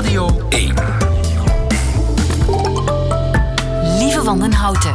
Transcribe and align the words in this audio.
Radio 0.00 0.40
1. 0.48 0.74
Lieve 3.98 4.20
van 4.24 4.40
den 4.40 4.52
Houten. 4.52 4.94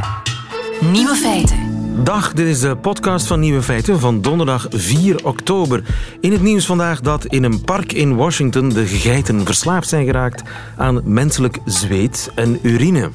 Nieuwe 0.91 1.15
feiten. 1.15 1.57
Dag, 2.03 2.33
dit 2.33 2.47
is 2.47 2.59
de 2.59 2.75
podcast 2.75 3.27
van 3.27 3.39
Nieuwe 3.39 3.61
Feiten 3.61 3.99
van 3.99 4.21
donderdag 4.21 4.67
4 4.69 5.25
oktober. 5.25 5.83
In 6.19 6.31
het 6.31 6.41
nieuws 6.41 6.65
vandaag 6.65 7.01
dat 7.01 7.25
in 7.25 7.43
een 7.43 7.61
park 7.61 7.93
in 7.93 8.15
Washington 8.15 8.69
de 8.69 8.85
geiten 8.85 9.45
verslaafd 9.45 9.89
zijn 9.89 10.05
geraakt 10.05 10.43
aan 10.77 11.01
menselijk 11.03 11.59
zweet 11.65 12.31
en 12.35 12.59
urine. 12.61 13.09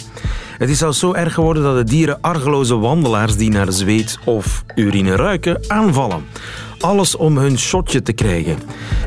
Het 0.59 0.71
is 0.71 0.79
zelfs 0.79 0.99
zo 0.99 1.13
erg 1.13 1.35
geworden 1.35 1.63
dat 1.63 1.77
de 1.77 1.85
dieren 1.85 2.21
argeloze 2.21 2.77
wandelaars 2.79 3.37
die 3.37 3.51
naar 3.51 3.73
zweet 3.73 4.19
of 4.25 4.65
urine 4.75 5.17
ruiken 5.17 5.65
aanvallen. 5.67 6.25
Alles 6.81 7.17
om 7.17 7.39
hun 7.39 7.59
shotje 7.59 8.03
te 8.03 8.13
krijgen. 8.13 8.59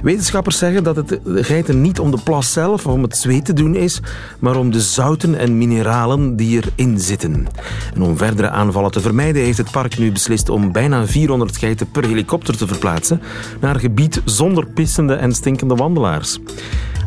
Wetenschappers 0.04 0.58
zeggen 0.58 0.84
dat 0.84 0.96
het 0.96 1.20
geiten 1.26 1.82
niet 1.82 2.00
om 2.00 2.12
de 2.12 2.18
plas 2.24 2.52
zelf 2.52 2.86
of 2.86 2.94
om 2.94 3.04
het 3.04 3.18
zweet 3.18 3.46
te 3.46 3.54
doen 3.54 3.76
is, 3.76 4.02
maar 4.40 4.56
om 4.56 4.72
de 4.72 4.82
zouten 4.82 5.36
en 5.36 5.58
mineralen 5.58 6.36
die 6.36 6.62
erin 6.64 7.00
zitten. 7.00 7.48
En 7.94 8.02
om 8.02 8.18
verdere 8.18 8.50
aanvallen 8.50 8.92
te 8.92 9.02
vermijden 9.02 9.44
heeft 9.44 9.58
het 9.58 9.72
park 9.72 9.98
nu 9.98 10.12
beslist 10.12 10.50
om 10.50 10.72
bijna 10.72 11.08
400 11.08 11.58
geiten 11.58 11.92
per 11.92 12.06
helikopter 12.06 12.58
te 12.58 12.68
verplaatsen 12.68 13.22
naar 13.62 13.80
gebied 13.80 14.22
zonder 14.26 14.66
pissende 14.66 15.14
en 15.14 15.34
stinkende 15.34 15.76
wandelaars. 15.76 16.40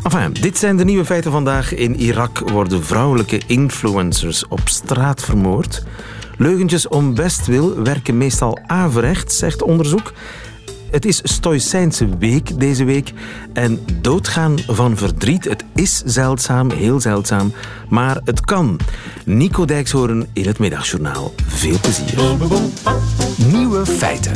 Enfin, 0.03 0.33
dit 0.41 0.57
zijn 0.57 0.77
de 0.77 0.85
nieuwe 0.85 1.05
feiten 1.05 1.31
vandaag. 1.31 1.73
In 1.73 1.95
Irak 1.95 2.39
worden 2.39 2.83
vrouwelijke 2.83 3.41
influencers 3.47 4.47
op 4.47 4.61
straat 4.63 5.23
vermoord. 5.23 5.83
Leugentjes 6.37 6.87
om 6.87 7.15
bestwil 7.15 7.83
werken 7.83 8.17
meestal 8.17 8.59
averechts, 8.67 9.37
zegt 9.37 9.61
onderzoek. 9.63 10.13
Het 10.91 11.05
is 11.05 11.21
Stoïcijnse 11.23 12.17
week 12.17 12.59
deze 12.59 12.85
week. 12.85 13.13
En 13.53 13.79
doodgaan 14.01 14.57
van 14.59 14.97
verdriet, 14.97 15.43
het 15.43 15.65
is 15.75 16.01
zeldzaam, 16.05 16.71
heel 16.71 16.99
zeldzaam. 16.99 17.53
Maar 17.89 18.17
het 18.23 18.41
kan. 18.41 18.79
Nico 19.25 19.65
Dijkshoorn 19.65 20.27
in 20.33 20.47
het 20.47 20.59
Middagjournaal. 20.59 21.33
Veel 21.47 21.79
plezier. 21.79 22.19
Nieuwe 23.51 23.85
feiten. 23.85 24.31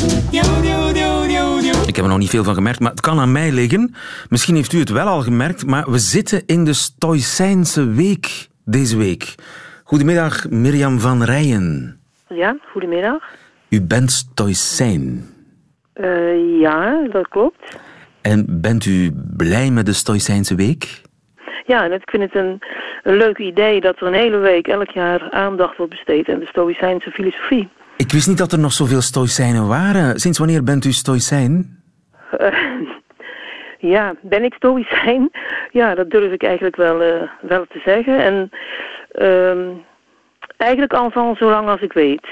Ik 1.87 1.95
heb 1.95 2.05
er 2.05 2.11
nog 2.11 2.17
niet 2.17 2.29
veel 2.29 2.43
van 2.43 2.53
gemerkt, 2.53 2.79
maar 2.79 2.91
het 2.91 3.01
kan 3.01 3.19
aan 3.19 3.31
mij 3.31 3.51
liggen. 3.51 3.95
Misschien 4.29 4.55
heeft 4.55 4.73
u 4.73 4.79
het 4.79 4.89
wel 4.89 5.07
al 5.07 5.21
gemerkt, 5.21 5.65
maar 5.65 5.91
we 5.91 5.99
zitten 5.99 6.43
in 6.45 6.65
de 6.65 6.73
Stoïcijnse 6.73 7.85
week 7.85 8.47
deze 8.65 8.97
week. 8.97 9.35
Goedemiddag, 9.83 10.49
Mirjam 10.49 10.99
van 10.99 11.23
Rijen. 11.23 11.99
Ja, 12.29 12.57
goedemiddag. 12.71 13.23
U 13.69 13.81
bent 13.81 14.11
Stoïcijn. 14.11 15.29
Uh, 16.01 16.59
ja, 16.59 17.07
dat 17.11 17.27
klopt. 17.27 17.79
En 18.21 18.45
bent 18.61 18.85
u 18.85 19.11
blij 19.37 19.69
met 19.69 19.85
de 19.85 19.93
Stoïcijnse 19.93 20.55
week? 20.55 21.01
Ja, 21.65 21.83
en 21.83 21.91
ik 21.91 22.09
vind 22.09 22.23
het 22.23 22.35
een, 22.35 22.59
een 23.03 23.17
leuk 23.17 23.37
idee 23.37 23.81
dat 23.81 23.99
er 23.99 24.07
een 24.07 24.13
hele 24.13 24.37
week 24.37 24.67
elk 24.67 24.89
jaar 24.89 25.29
aandacht 25.29 25.77
wordt 25.77 25.91
besteed 25.91 26.29
aan 26.29 26.39
de 26.39 26.45
Stoïcijnse 26.45 27.11
filosofie. 27.11 27.69
Ik 27.97 28.11
wist 28.11 28.27
niet 28.27 28.37
dat 28.37 28.51
er 28.51 28.59
nog 28.59 28.71
zoveel 28.71 29.01
Stoïcijnen 29.01 29.67
waren. 29.67 30.19
Sinds 30.19 30.37
wanneer 30.37 30.63
bent 30.63 30.85
u 30.85 30.91
Stoïcijn? 30.91 31.81
Uh, 32.39 32.47
ja, 33.93 34.13
ben 34.21 34.43
ik 34.43 34.53
Stoïcijn? 34.53 35.29
Ja, 35.71 35.95
dat 35.95 36.09
durf 36.09 36.31
ik 36.31 36.43
eigenlijk 36.43 36.75
wel, 36.75 37.01
uh, 37.01 37.21
wel 37.41 37.65
te 37.65 37.81
zeggen. 37.85 38.17
En 38.23 38.49
uh, 39.11 39.77
eigenlijk 40.57 40.93
al 40.93 41.11
van 41.11 41.35
zolang 41.35 41.69
als 41.69 41.81
ik 41.81 41.93
weet. 41.93 42.27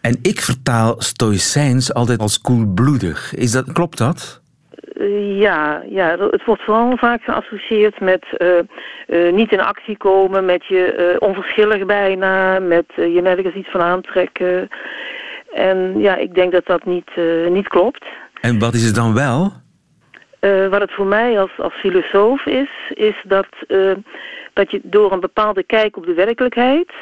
En 0.00 0.18
ik 0.22 0.40
vertaal 0.40 0.94
stoïcijns 0.98 1.94
altijd 1.94 2.18
als 2.18 2.40
koelbloedig. 2.40 3.34
Is 3.34 3.52
dat, 3.52 3.72
klopt 3.72 3.98
dat? 3.98 4.40
Uh, 4.94 5.40
ja, 5.40 5.82
ja, 5.88 6.16
het 6.30 6.44
wordt 6.44 6.62
vooral 6.62 6.96
vaak 6.96 7.22
geassocieerd 7.22 8.00
met 8.00 8.26
uh, 8.38 8.48
uh, 9.06 9.32
niet 9.32 9.52
in 9.52 9.60
actie 9.60 9.96
komen, 9.96 10.44
met 10.44 10.66
je 10.66 11.16
onverschillig 11.18 11.86
bijna, 11.86 12.58
met 12.58 12.84
je 12.96 13.20
nergens 13.22 13.54
iets 13.54 13.70
van 13.70 13.80
aantrekken. 13.80 14.68
En 15.54 15.98
ja, 15.98 16.16
ik 16.16 16.34
denk 16.34 16.52
dat 16.52 16.66
dat 16.66 16.84
niet, 16.84 17.10
niet 17.48 17.68
klopt. 17.68 18.04
En 18.40 18.58
wat 18.58 18.74
is 18.74 18.84
het 18.84 18.94
dan 18.94 19.14
wel? 19.14 19.52
wat 20.70 20.80
het 20.80 20.92
voor 20.92 21.06
mij 21.06 21.40
als, 21.40 21.50
als 21.58 21.74
filosoof 21.74 22.46
is, 22.46 22.70
is 22.88 23.14
dat, 23.24 23.46
dat 24.52 24.70
je 24.70 24.80
door 24.82 25.12
een 25.12 25.20
bepaalde 25.20 25.62
kijk 25.62 25.96
op 25.96 26.06
de 26.06 26.14
werkelijkheid 26.14 26.92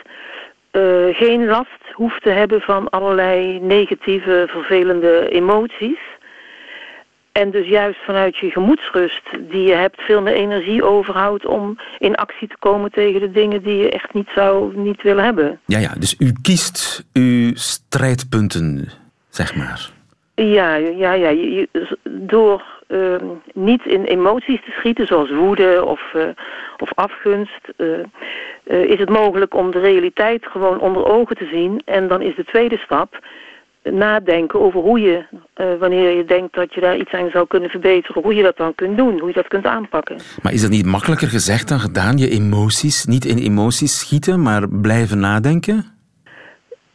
uh, 0.72 1.14
geen 1.14 1.46
last 1.46 1.92
hoeft 1.92 2.22
te 2.22 2.30
hebben 2.30 2.60
van 2.60 2.90
allerlei 2.90 3.60
negatieve, 3.60 4.46
vervelende 4.48 5.28
emoties. 5.28 5.98
En 7.32 7.50
dus 7.50 7.66
juist 7.66 7.98
vanuit 8.04 8.36
je 8.36 8.50
gemoedsrust 8.50 9.22
die 9.50 9.62
je 9.62 9.74
hebt 9.74 10.00
veel 10.00 10.22
meer 10.22 10.34
energie 10.34 10.84
overhoudt 10.84 11.46
om 11.46 11.78
in 11.98 12.14
actie 12.14 12.48
te 12.48 12.56
komen 12.58 12.90
tegen 12.90 13.20
de 13.20 13.30
dingen 13.30 13.62
die 13.62 13.76
je 13.76 13.90
echt 13.90 14.14
niet 14.14 14.28
zou 14.34 14.76
niet 14.76 15.02
willen 15.02 15.24
hebben. 15.24 15.60
Ja, 15.64 15.78
ja, 15.78 15.94
dus 15.98 16.14
u 16.18 16.32
kiest 16.42 17.04
uw 17.12 17.50
strijdpunten, 17.54 18.88
zeg 19.28 19.54
maar. 19.54 19.90
Ja, 20.34 20.74
ja, 20.74 21.12
ja. 21.12 21.28
Je, 21.28 21.50
je, 21.50 21.98
door 22.04 22.79
niet 23.52 23.86
in 23.86 24.04
emoties 24.04 24.60
te 24.64 24.70
schieten, 24.70 25.06
zoals 25.06 25.30
woede 25.30 25.84
of, 25.84 26.00
uh, 26.16 26.22
of 26.78 26.94
afgunst, 26.94 27.60
uh, 27.76 27.98
is 28.64 28.98
het 28.98 29.08
mogelijk 29.08 29.54
om 29.54 29.70
de 29.70 29.80
realiteit 29.80 30.46
gewoon 30.46 30.80
onder 30.80 31.04
ogen 31.04 31.36
te 31.36 31.48
zien. 31.52 31.82
En 31.84 32.08
dan 32.08 32.22
is 32.22 32.34
de 32.36 32.44
tweede 32.44 32.76
stap 32.76 33.18
nadenken 33.82 34.60
over 34.60 34.80
hoe 34.80 35.00
je, 35.00 35.24
wanneer 35.78 36.16
je 36.16 36.24
denkt 36.24 36.54
dat 36.54 36.74
je 36.74 36.80
daar 36.80 36.96
iets 36.96 37.12
aan 37.12 37.30
zou 37.30 37.46
kunnen 37.46 37.70
verbeteren, 37.70 38.22
hoe 38.22 38.34
je 38.34 38.42
dat 38.42 38.56
dan 38.56 38.74
kunt 38.74 38.96
doen, 38.96 39.18
hoe 39.18 39.28
je 39.28 39.34
dat 39.34 39.48
kunt 39.48 39.66
aanpakken. 39.66 40.16
Maar 40.42 40.52
is 40.52 40.62
dat 40.62 40.70
niet 40.70 40.86
makkelijker 40.86 41.28
gezegd 41.28 41.68
dan 41.68 41.80
gedaan? 41.80 42.16
Je 42.16 42.30
emoties, 42.30 43.04
niet 43.04 43.24
in 43.24 43.38
emoties 43.38 43.98
schieten, 43.98 44.42
maar 44.42 44.68
blijven 44.68 45.18
nadenken? 45.18 45.84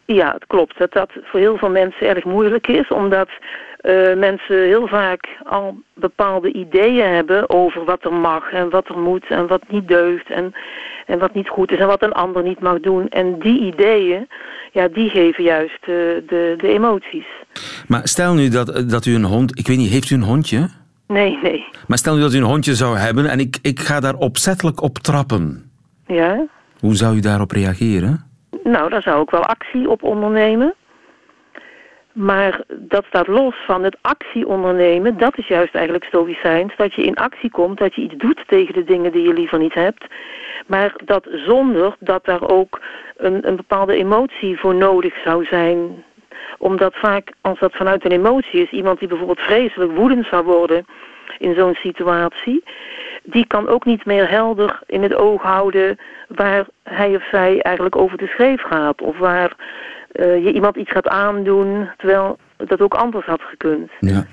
Ja, 0.06 0.34
het 0.34 0.46
klopt. 0.48 0.78
Dat 0.78 0.94
dat 0.94 1.12
voor 1.24 1.40
heel 1.40 1.58
veel 1.58 1.70
mensen 1.70 2.08
erg 2.08 2.24
moeilijk 2.24 2.68
is, 2.68 2.88
omdat 2.88 3.30
uh, 3.86 4.16
mensen 4.18 4.64
heel 4.64 4.88
vaak 4.88 5.28
al 5.44 5.78
bepaalde 5.94 6.52
ideeën 6.54 7.14
hebben 7.14 7.50
over 7.50 7.86
wat 7.86 8.04
er 8.04 8.14
mag 8.14 8.52
en 8.52 8.70
wat 8.70 8.88
er 8.88 8.98
moet 8.98 9.26
en 9.30 9.48
wat 9.48 9.62
niet 9.68 9.88
deugt 9.88 10.30
en, 10.30 10.54
en 11.06 11.20
wat 11.20 11.34
niet 11.34 11.50
goed 11.50 11.72
is 11.72 11.78
en 11.78 11.88
wat 11.88 12.04
een 12.04 12.14
ander 12.14 12.44
niet 12.44 12.60
mag 12.60 12.80
doen. 12.80 13.08
En 13.10 13.40
die 13.40 13.62
ideeën, 13.62 14.28
ja, 14.72 14.88
die 14.88 15.10
geven 15.10 15.44
juist 15.44 15.80
uh, 15.82 15.96
de, 16.28 16.54
de 16.58 16.68
emoties. 16.68 17.28
Maar 17.88 18.08
stel 18.08 18.34
nu 18.34 18.50
dat, 18.50 18.90
dat 18.90 19.06
u 19.06 19.16
een 19.16 19.24
hond, 19.24 19.60
ik 19.60 19.68
weet 19.68 19.78
niet, 19.78 19.92
heeft 19.92 20.10
u 20.10 20.16
een 20.16 20.24
hondje? 20.24 20.70
Nee, 21.08 21.40
nee. 21.42 21.66
Maar 21.88 21.98
stel 21.98 22.16
nu 22.16 22.22
dat 22.22 22.34
u 22.34 22.38
een 22.38 22.44
hondje 22.44 22.76
zou 22.76 22.98
hebben 22.98 23.26
en 23.30 23.40
ik, 23.40 23.58
ik 23.62 23.80
ga 23.80 24.00
daar 24.00 24.16
opzettelijk 24.16 24.82
op 24.82 24.98
trappen. 24.98 25.72
Ja? 26.08 26.46
Hoe 26.80 26.96
zou 26.96 27.16
u 27.16 27.20
daarop 27.20 27.52
reageren? 27.52 28.24
Nou, 28.64 28.90
daar 28.90 29.02
zou 29.02 29.22
ik 29.22 29.30
wel 29.30 29.44
actie 29.44 29.90
op 29.90 30.04
ondernemen. 30.04 30.74
Maar 32.16 32.62
dat 32.68 33.06
staat 33.06 33.28
los 33.28 33.56
van 33.66 33.84
het 33.84 33.98
actie 34.02 34.48
ondernemen. 34.48 35.18
Dat 35.18 35.38
is 35.38 35.48
juist 35.48 35.76
eigenlijk 35.76 36.06
stoïcijns. 36.06 36.76
Dat 36.76 36.94
je 36.94 37.04
in 37.04 37.16
actie 37.16 37.52
komt, 37.52 37.78
dat 37.78 37.96
je 37.96 38.02
iets 38.02 38.16
doet 38.18 38.44
tegen 38.48 38.74
de 38.74 38.84
dingen 38.84 39.12
die 39.12 39.28
je 39.28 39.34
liever 39.34 39.60
niet 39.60 39.74
hebt. 39.74 40.06
Maar 40.68 40.94
dat 41.06 41.28
zonder 41.32 41.96
dat 42.00 42.26
daar 42.26 42.50
ook 42.50 42.82
een, 43.18 43.48
een 43.48 43.56
bepaalde 43.56 43.96
emotie 43.96 44.60
voor 44.60 44.76
nodig 44.76 45.14
zou 45.24 45.46
zijn. 45.46 46.04
Omdat 46.58 46.96
vaak, 46.96 47.32
als 47.42 47.60
dat 47.60 47.76
vanuit 47.76 48.06
een 48.06 48.12
emotie 48.12 48.62
is, 48.62 48.70
iemand 48.70 49.00
die 49.00 49.08
bijvoorbeeld 49.08 49.40
vreselijk 49.40 49.92
woedend 49.92 50.26
zou 50.26 50.44
worden 50.44 50.86
in 51.38 51.56
zo'n 51.56 51.76
situatie, 51.76 52.64
die 53.24 53.48
kan 53.48 53.68
ook 53.68 53.86
niet 53.86 54.06
meer 54.06 54.30
helder 54.30 54.80
in 54.86 55.04
het 55.04 55.16
oog 55.16 55.42
houden 55.42 55.98
waar 56.28 56.66
hij 56.84 57.16
of 57.16 57.28
zij 57.32 57.62
eigenlijk 57.62 57.96
over 57.96 58.18
de 58.18 58.28
schreef 58.28 58.62
gaat. 58.62 59.02
Of 59.02 59.18
waar 59.18 59.56
uh, 60.16 60.44
je 60.44 60.54
iemand 60.54 60.76
iets 60.76 60.92
gaat 60.92 61.08
aandoen, 61.08 61.90
terwijl 61.98 62.38
dat 62.58 62.82
ook 62.82 62.94
anders 62.94 63.26
had 63.26 63.42
gekund. 63.42 63.92
Ja, 64.00 64.26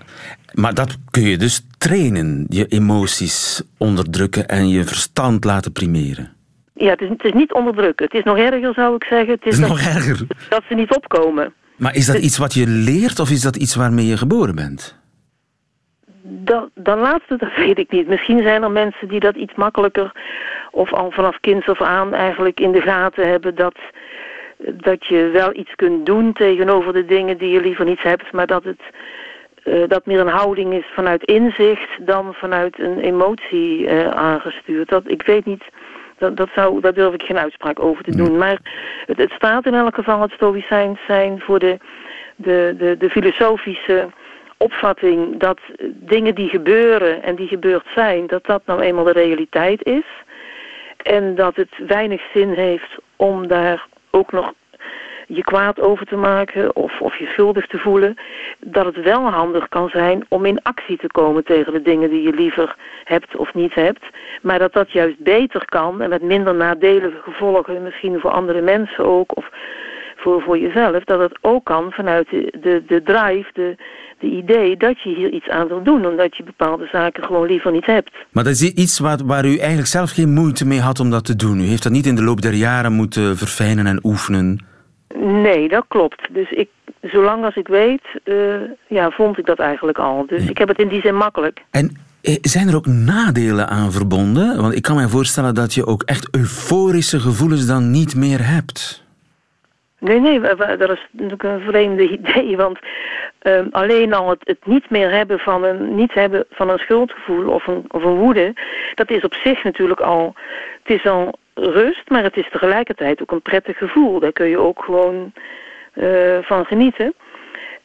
maar 0.53 0.75
dat 0.75 0.97
kun 1.11 1.23
je 1.23 1.37
dus 1.37 1.67
trainen, 1.79 2.47
je 2.49 2.67
emoties 2.67 3.63
onderdrukken 3.79 4.49
en 4.49 4.69
je 4.69 4.85
verstand 4.85 5.45
laten 5.45 5.73
primeren. 5.73 6.33
Ja, 6.75 6.91
het 6.91 7.01
is, 7.01 7.09
het 7.09 7.25
is 7.25 7.33
niet 7.33 7.53
onderdrukken. 7.53 8.05
Het 8.05 8.15
is 8.15 8.25
nog 8.25 8.37
erger, 8.37 8.75
zou 8.75 8.95
ik 8.95 9.05
zeggen. 9.05 9.35
Het 9.35 9.47
is, 9.47 9.59
het 9.59 9.63
is 9.63 9.69
dat, 9.69 9.69
nog 9.69 9.95
erger. 9.95 10.27
Dat 10.49 10.63
ze 10.69 10.75
niet 10.75 10.95
opkomen. 10.95 11.53
Maar 11.77 11.95
is 11.95 12.07
dat 12.07 12.17
iets 12.17 12.39
wat 12.39 12.55
je 12.55 12.67
leert 12.67 13.19
of 13.21 13.31
is 13.31 13.43
dat 13.43 13.57
iets 13.57 13.75
waarmee 13.75 14.07
je 14.07 14.17
geboren 14.17 14.55
bent? 14.55 15.01
Dat, 16.23 16.69
dan 16.75 16.99
laatste, 16.99 17.37
dat 17.45 17.57
weet 17.57 17.79
ik 17.79 17.91
niet. 17.91 18.09
Misschien 18.09 18.43
zijn 18.43 18.63
er 18.63 18.71
mensen 18.71 19.09
die 19.09 19.21
dat 19.21 19.37
iets 19.37 19.55
makkelijker 19.55 20.13
of 20.71 20.93
al 20.93 21.11
vanaf 21.11 21.41
kinds 21.41 21.67
af 21.67 21.81
aan 21.81 22.15
eigenlijk 22.15 22.61
in 22.61 22.73
de 22.73 22.81
gaten 22.81 23.29
hebben 23.29 23.55
dat, 23.55 23.79
dat 24.71 25.07
je 25.07 25.31
wel 25.33 25.55
iets 25.55 25.75
kunt 25.75 26.07
doen 26.07 26.33
tegenover 26.33 26.93
de 26.93 27.05
dingen 27.05 27.39
die 27.39 27.51
je 27.51 27.61
liever 27.61 27.85
niet 27.85 28.03
hebt, 28.03 28.33
maar 28.33 28.47
dat 28.47 28.65
het 28.65 28.81
uh, 29.65 29.89
dat 29.89 30.07
meer 30.07 30.21
een 30.21 30.29
houding 30.29 30.73
is 30.75 30.87
vanuit 30.95 31.25
inzicht 31.25 32.07
dan 32.07 32.35
vanuit 32.35 32.79
een 32.79 32.99
emotie 32.99 33.79
uh, 33.79 34.09
aangestuurd. 34.09 34.89
Dat, 34.89 35.03
ik 35.07 35.23
weet 35.23 35.45
niet, 35.45 35.65
dat, 36.19 36.37
dat, 36.37 36.49
zou, 36.55 36.81
daar 36.81 36.95
durf 36.95 37.15
ik 37.15 37.23
geen 37.23 37.39
uitspraak 37.39 37.81
over 37.81 38.05
te 38.05 38.17
doen. 38.17 38.39
Maar 38.39 38.59
het, 39.07 39.19
het 39.19 39.31
staat 39.31 39.67
in 39.67 39.75
elk 39.75 39.95
geval 39.95 40.21
het 40.21 40.33
stoïcijns 40.33 40.99
zijn 41.07 41.41
voor 41.41 41.59
de, 41.59 41.79
de, 42.37 42.75
de, 42.79 42.97
de 42.97 43.11
filosofische 43.11 44.09
opvatting 44.57 45.39
dat 45.39 45.61
dingen 45.85 46.35
die 46.35 46.49
gebeuren 46.49 47.23
en 47.23 47.35
die 47.35 47.49
gebeurd 47.49 47.87
zijn, 47.95 48.27
dat 48.27 48.45
dat 48.47 48.63
nou 48.67 48.81
eenmaal 48.81 49.05
de 49.05 49.13
realiteit 49.13 49.85
is. 49.85 50.07
En 50.97 51.35
dat 51.35 51.57
het 51.57 51.71
weinig 51.87 52.23
zin 52.35 52.51
heeft 52.51 52.97
om 53.17 53.47
daar 53.47 53.87
ook 54.13 54.33
nog 54.33 54.53
je 55.27 55.43
kwaad 55.43 55.81
over 55.81 56.07
te 56.07 56.17
maken 56.17 56.77
of, 56.77 57.01
of 57.01 57.17
je 57.17 57.27
schuldig 57.27 57.67
te 57.67 57.79
voelen. 57.79 58.17
Dat 58.59 58.85
het 58.85 59.03
wel 59.03 59.31
handig 59.31 59.69
kan 59.69 59.89
zijn 59.89 60.25
om 60.29 60.45
in 60.45 60.63
actie 60.63 60.99
te 60.99 61.07
komen 61.07 61.45
tegen 61.45 61.73
de 61.73 61.83
dingen 61.83 62.11
die 62.11 62.23
je 62.23 62.33
liever 62.33 62.77
hebt 63.05 63.37
of 63.37 63.55
niet 63.55 63.75
hebt. 63.75 64.05
Maar 64.43 64.59
dat 64.59 64.73
dat 64.73 64.91
juist 64.91 65.19
beter 65.19 65.65
kan 65.65 66.01
en 66.01 66.09
met 66.09 66.23
minder 66.23 66.55
nadelige 66.55 67.21
gevolgen, 67.23 67.83
misschien 67.83 68.21
voor 68.21 68.31
andere 68.31 68.61
mensen 68.61 69.05
ook. 69.05 69.37
Of 69.37 69.51
voor, 70.23 70.43
voor 70.43 70.59
jezelf, 70.59 71.05
dat 71.05 71.21
het 71.21 71.39
ook 71.41 71.65
kan 71.65 71.93
vanuit 71.93 72.31
de, 72.31 72.53
de, 72.61 72.83
de 72.87 73.03
drive, 73.03 73.51
de, 73.53 73.77
de 74.19 74.27
idee 74.27 74.77
dat 74.77 75.03
je 75.03 75.15
hier 75.15 75.31
iets 75.31 75.49
aan 75.49 75.69
wil 75.69 75.83
doen, 75.83 76.07
omdat 76.07 76.37
je 76.37 76.43
bepaalde 76.43 76.89
zaken 76.93 77.25
gewoon 77.25 77.47
liever 77.47 77.73
niet 77.73 77.87
hebt. 77.87 78.11
Maar 78.31 78.45
dat 78.45 78.53
is 78.53 78.63
iets 78.63 78.99
waar, 78.99 79.19
waar 79.25 79.45
u 79.45 79.57
eigenlijk 79.57 79.89
zelf 79.89 80.11
geen 80.11 80.33
moeite 80.33 80.67
mee 80.67 80.81
had 80.81 81.01
om 81.01 81.11
dat 81.11 81.25
te 81.25 81.37
doen. 81.37 81.61
U 81.61 81.65
heeft 81.65 81.83
dat 81.83 81.93
niet 81.93 82.07
in 82.07 82.15
de 82.15 82.23
loop 82.23 82.41
der 82.41 82.55
jaren 82.55 82.93
moeten 82.93 83.37
verfijnen 83.37 83.87
en 83.87 84.01
oefenen. 84.03 84.65
Nee, 85.17 85.69
dat 85.69 85.85
klopt. 85.89 86.29
Dus 86.31 86.51
ik, 86.51 86.69
zolang 87.01 87.45
als 87.45 87.57
ik 87.57 87.69
weet, 87.69 88.03
uh, 88.25 88.55
ja, 88.89 89.11
vond 89.11 89.39
ik 89.39 89.47
dat 89.47 89.59
eigenlijk 89.59 89.99
al. 89.99 90.27
Dus 90.27 90.49
ik 90.49 90.59
heb 90.59 90.69
het 90.69 90.79
in 90.79 90.89
die 90.89 91.01
zin 91.01 91.17
makkelijk. 91.17 91.65
En 91.71 91.97
eh, 92.23 92.37
zijn 92.41 92.69
er 92.69 92.77
ook 92.77 92.87
nadelen 92.87 93.69
aan 93.69 93.93
verbonden? 93.93 94.61
Want 94.61 94.75
ik 94.75 94.83
kan 94.83 94.97
me 94.97 95.09
voorstellen 95.09 95.55
dat 95.55 95.75
je 95.75 95.87
ook 95.87 96.03
echt 96.03 96.29
euforische 96.31 97.21
gevoelens 97.21 97.67
dan 97.67 97.91
niet 97.91 98.17
meer 98.17 98.47
hebt. 98.47 99.05
Nee, 100.03 100.21
nee, 100.21 100.41
dat 100.41 100.91
is 100.91 101.07
natuurlijk 101.11 101.43
een 101.43 101.61
vreemde 101.61 102.09
idee. 102.19 102.57
Want 102.57 102.79
uh, 103.43 103.61
alleen 103.71 104.13
al 104.15 104.29
het, 104.29 104.41
het, 104.45 104.67
niet 104.67 104.91
meer 104.91 105.11
hebben 105.11 105.39
van 105.39 105.65
een, 105.65 105.95
niet 105.95 106.15
hebben 106.15 106.45
van 106.51 106.71
een 106.71 106.79
schuldgevoel 106.79 107.49
of 107.49 107.67
een, 107.67 107.85
of 107.89 108.05
een 108.05 108.17
woede, 108.17 108.53
dat 108.95 109.11
is 109.11 109.23
op 109.23 109.35
zich 109.35 109.65
natuurlijk 109.65 110.01
al, 110.01 110.35
het 110.83 110.97
is 110.99 111.07
al 111.07 111.39
rust, 111.55 112.11
maar 112.11 112.23
het 112.23 112.37
is 112.37 112.49
tegelijkertijd 112.51 113.23
ook 113.23 113.31
een 113.31 113.43
prettig 113.43 113.79
gevoel. 113.79 114.21
Daar 114.21 114.33
kun 114.33 114.49
je 114.49 114.59
ook 114.59 114.85
gewoon 114.85 115.33
uh, 115.95 116.39
van 116.41 116.65
genieten. 116.65 117.15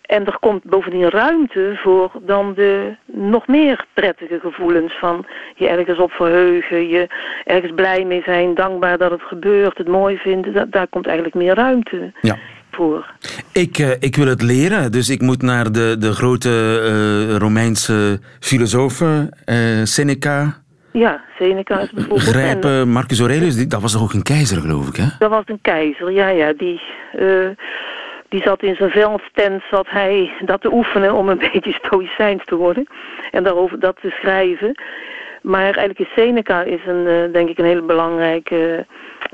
En 0.07 0.25
er 0.25 0.38
komt 0.39 0.63
bovendien 0.63 1.09
ruimte 1.09 1.80
voor 1.83 2.12
dan 2.21 2.54
de 2.54 2.95
nog 3.06 3.48
meer 3.48 3.86
prettige 3.94 4.39
gevoelens 4.39 4.98
van 5.00 5.25
je 5.56 5.68
ergens 5.68 6.00
op 6.00 6.12
verheugen, 6.12 6.88
je 6.88 7.07
ergens 7.44 7.74
blij 7.75 8.06
mee 8.06 8.21
zijn, 8.25 8.56
dankbaar 8.56 8.98
dat 8.98 9.12
het 9.12 9.21
gebeurt, 9.21 9.77
het 9.77 9.88
mooi 9.88 10.18
vinden. 10.18 10.69
daar 10.69 10.88
komt 10.88 11.06
eigenlijk 11.06 11.36
meer 11.36 11.56
ruimte 11.56 12.12
ja. 12.21 12.38
voor. 12.71 13.13
Ik, 13.54 13.77
uh, 13.77 13.92
ik 14.00 14.15
wil 14.15 14.27
het 14.27 14.42
leren, 14.42 14.92
dus 14.92 15.09
ik 15.09 15.21
moet 15.21 15.42
naar 15.42 15.71
de, 15.71 15.95
de 16.00 16.13
grote 16.13 16.50
uh, 16.50 17.36
Romeinse 17.36 18.19
filosofen, 18.39 19.30
uh, 19.45 19.83
Seneca. 19.83 20.62
Ja, 20.92 21.24
Seneca 21.39 21.80
is 21.80 21.92
bijvoorbeeld. 21.92 22.27
Grijpen, 22.27 22.89
Marcus 22.89 23.19
Aurelius, 23.19 23.68
dat 23.68 23.81
was 23.81 23.92
toch 23.92 24.01
ook 24.01 24.13
een 24.13 24.24
keizer, 24.24 24.62
geloof 24.62 24.88
ik, 24.88 24.95
hè? 24.95 25.06
Dat 25.19 25.30
was 25.30 25.44
een 25.45 25.62
keizer, 25.62 26.12
ja, 26.12 26.27
ja. 26.27 26.53
Die 26.53 26.81
die 28.29 28.41
zat 28.41 28.63
in 28.63 28.75
zijn 28.75 28.89
veldtent 28.89 29.63
zat 29.71 29.89
hij 29.89 30.31
dat 30.39 30.62
te 30.62 30.74
oefenen 30.74 31.13
om 31.13 31.29
een 31.29 31.38
beetje 31.51 31.74
stoïcijns 31.74 32.45
te 32.45 32.56
worden. 32.56 32.88
En 33.31 33.44
daarover 33.44 33.79
dat 33.79 33.97
te 34.01 34.09
schrijven. 34.09 34.81
Maar 35.41 35.63
eigenlijk 35.63 36.00
is 36.00 36.13
Seneca 36.15 36.63
is 36.63 36.85
een, 36.85 37.06
uh, 37.07 37.33
denk 37.33 37.50
ik 37.50 37.57
een 37.57 37.65
hele 37.65 37.81
belangrijke 37.81 38.85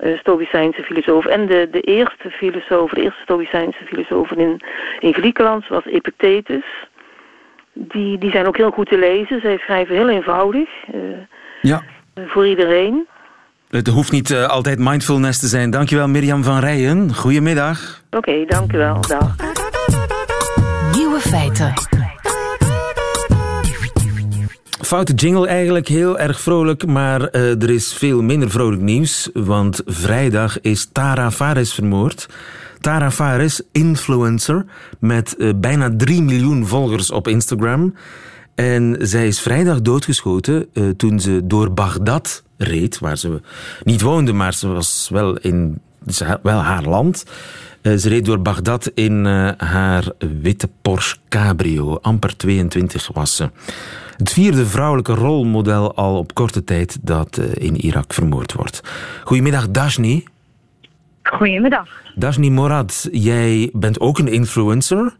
uh, 0.03 0.17
stoïcijnse 0.17 0.83
filosoof. 0.83 1.25
En 1.25 1.45
de, 1.45 1.67
de 1.71 1.81
eerste 1.81 2.29
filosoof, 2.29 2.91
de 2.91 3.01
eerste 3.01 3.21
stoïcijnse 3.21 3.85
filosoof 3.85 4.31
in, 4.31 4.61
in 4.99 5.13
Griekenland 5.13 5.67
was 5.67 5.85
Epictetus. 5.85 6.65
Die, 7.73 8.17
die 8.17 8.31
zijn 8.31 8.47
ook 8.47 8.57
heel 8.57 8.71
goed 8.71 8.89
te 8.89 8.97
lezen. 8.97 9.41
Zij 9.41 9.57
schrijven 9.57 9.95
heel 9.95 10.09
eenvoudig. 10.09 10.69
Uh, 10.95 11.01
ja. 11.61 11.81
Voor 12.25 12.47
iedereen. 12.47 13.07
Het 13.73 13.87
hoeft 13.87 14.11
niet 14.11 14.29
uh, 14.29 14.47
altijd 14.47 14.79
mindfulness 14.79 15.39
te 15.39 15.47
zijn. 15.47 15.69
Dankjewel 15.69 16.07
Mirjam 16.07 16.43
van 16.43 16.59
Rijen. 16.59 17.15
Goedemiddag. 17.15 18.01
Oké, 18.05 18.17
okay, 18.17 18.45
dankjewel. 18.45 19.01
Dag. 19.01 19.35
Nieuwe 20.95 21.19
feiten. 21.19 21.73
Foute 24.81 25.13
jingle 25.13 25.47
eigenlijk, 25.47 25.87
heel 25.87 26.19
erg 26.19 26.41
vrolijk, 26.41 26.85
maar 26.85 27.21
uh, 27.21 27.61
er 27.61 27.69
is 27.69 27.93
veel 27.93 28.21
minder 28.21 28.49
vrolijk 28.49 28.81
nieuws. 28.81 29.29
Want 29.33 29.81
vrijdag 29.85 30.61
is 30.61 30.89
Tara 30.91 31.31
Fares 31.31 31.73
vermoord. 31.73 32.29
Tara 32.79 33.11
Fares, 33.11 33.61
influencer, 33.71 34.65
met 34.99 35.35
uh, 35.37 35.49
bijna 35.55 35.93
3 35.97 36.21
miljoen 36.21 36.67
volgers 36.67 37.11
op 37.11 37.27
Instagram. 37.27 37.95
En 38.55 38.95
zij 38.99 39.27
is 39.27 39.41
vrijdag 39.41 39.81
doodgeschoten 39.81 40.67
uh, 40.73 40.89
toen 40.89 41.19
ze 41.19 41.41
door 41.43 41.73
Bagdad 41.73 42.43
reed, 42.63 42.99
waar 42.99 43.17
ze 43.17 43.41
niet 43.83 44.01
woonde, 44.01 44.33
maar 44.33 44.53
ze 44.53 44.67
was 44.67 45.09
wel 45.11 45.37
in 45.37 45.81
wel 46.41 46.59
haar 46.59 46.83
land. 46.83 47.25
Uh, 47.81 47.97
ze 47.97 48.09
reed 48.09 48.25
door 48.25 48.41
Bagdad 48.41 48.91
in 48.93 49.25
uh, 49.25 49.51
haar 49.57 50.11
witte 50.41 50.69
Porsche 50.81 51.17
Cabrio. 51.29 51.97
Amper 52.01 52.37
22 52.37 53.09
was 53.13 53.35
ze. 53.35 53.49
Het 54.17 54.31
vierde 54.31 54.65
vrouwelijke 54.65 55.13
rolmodel 55.13 55.95
al 55.95 56.17
op 56.17 56.33
korte 56.33 56.63
tijd 56.63 56.97
dat 57.01 57.37
in 57.37 57.75
Irak 57.75 58.13
vermoord 58.13 58.53
wordt. 58.53 58.81
Goedemiddag, 59.23 59.69
Dashni. 59.69 60.23
Goedemiddag. 61.23 61.89
Dashni 62.15 62.49
Morad, 62.49 63.07
jij 63.11 63.69
bent 63.73 63.99
ook 63.99 64.19
een 64.19 64.27
influencer. 64.27 65.17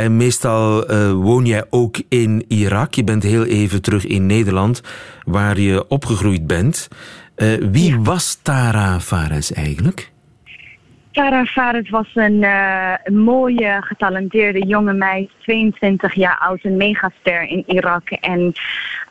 En 0.00 0.16
meestal 0.16 0.90
uh, 0.90 1.12
woon 1.12 1.46
jij 1.46 1.64
ook 1.70 2.00
in 2.08 2.44
Irak. 2.48 2.94
Je 2.94 3.04
bent 3.04 3.22
heel 3.22 3.44
even 3.44 3.82
terug 3.82 4.06
in 4.06 4.26
Nederland, 4.26 4.82
waar 5.24 5.60
je 5.60 5.88
opgegroeid 5.88 6.46
bent. 6.46 6.88
Uh, 7.36 7.70
wie 7.70 8.00
was 8.00 8.38
Tara 8.42 9.00
Fares 9.00 9.52
eigenlijk? 9.52 10.10
Tara 11.12 11.44
Fares 11.44 11.90
was 11.90 12.06
een, 12.14 12.42
uh, 12.42 12.94
mooie, 13.04 13.76
getalenteerde 13.80 14.66
jonge 14.66 14.92
meid, 14.92 15.30
22 15.38 16.14
jaar 16.14 16.38
oud, 16.38 16.58
een 16.62 16.76
megaster 16.76 17.42
in 17.42 17.64
Irak. 17.66 18.10
En 18.10 18.52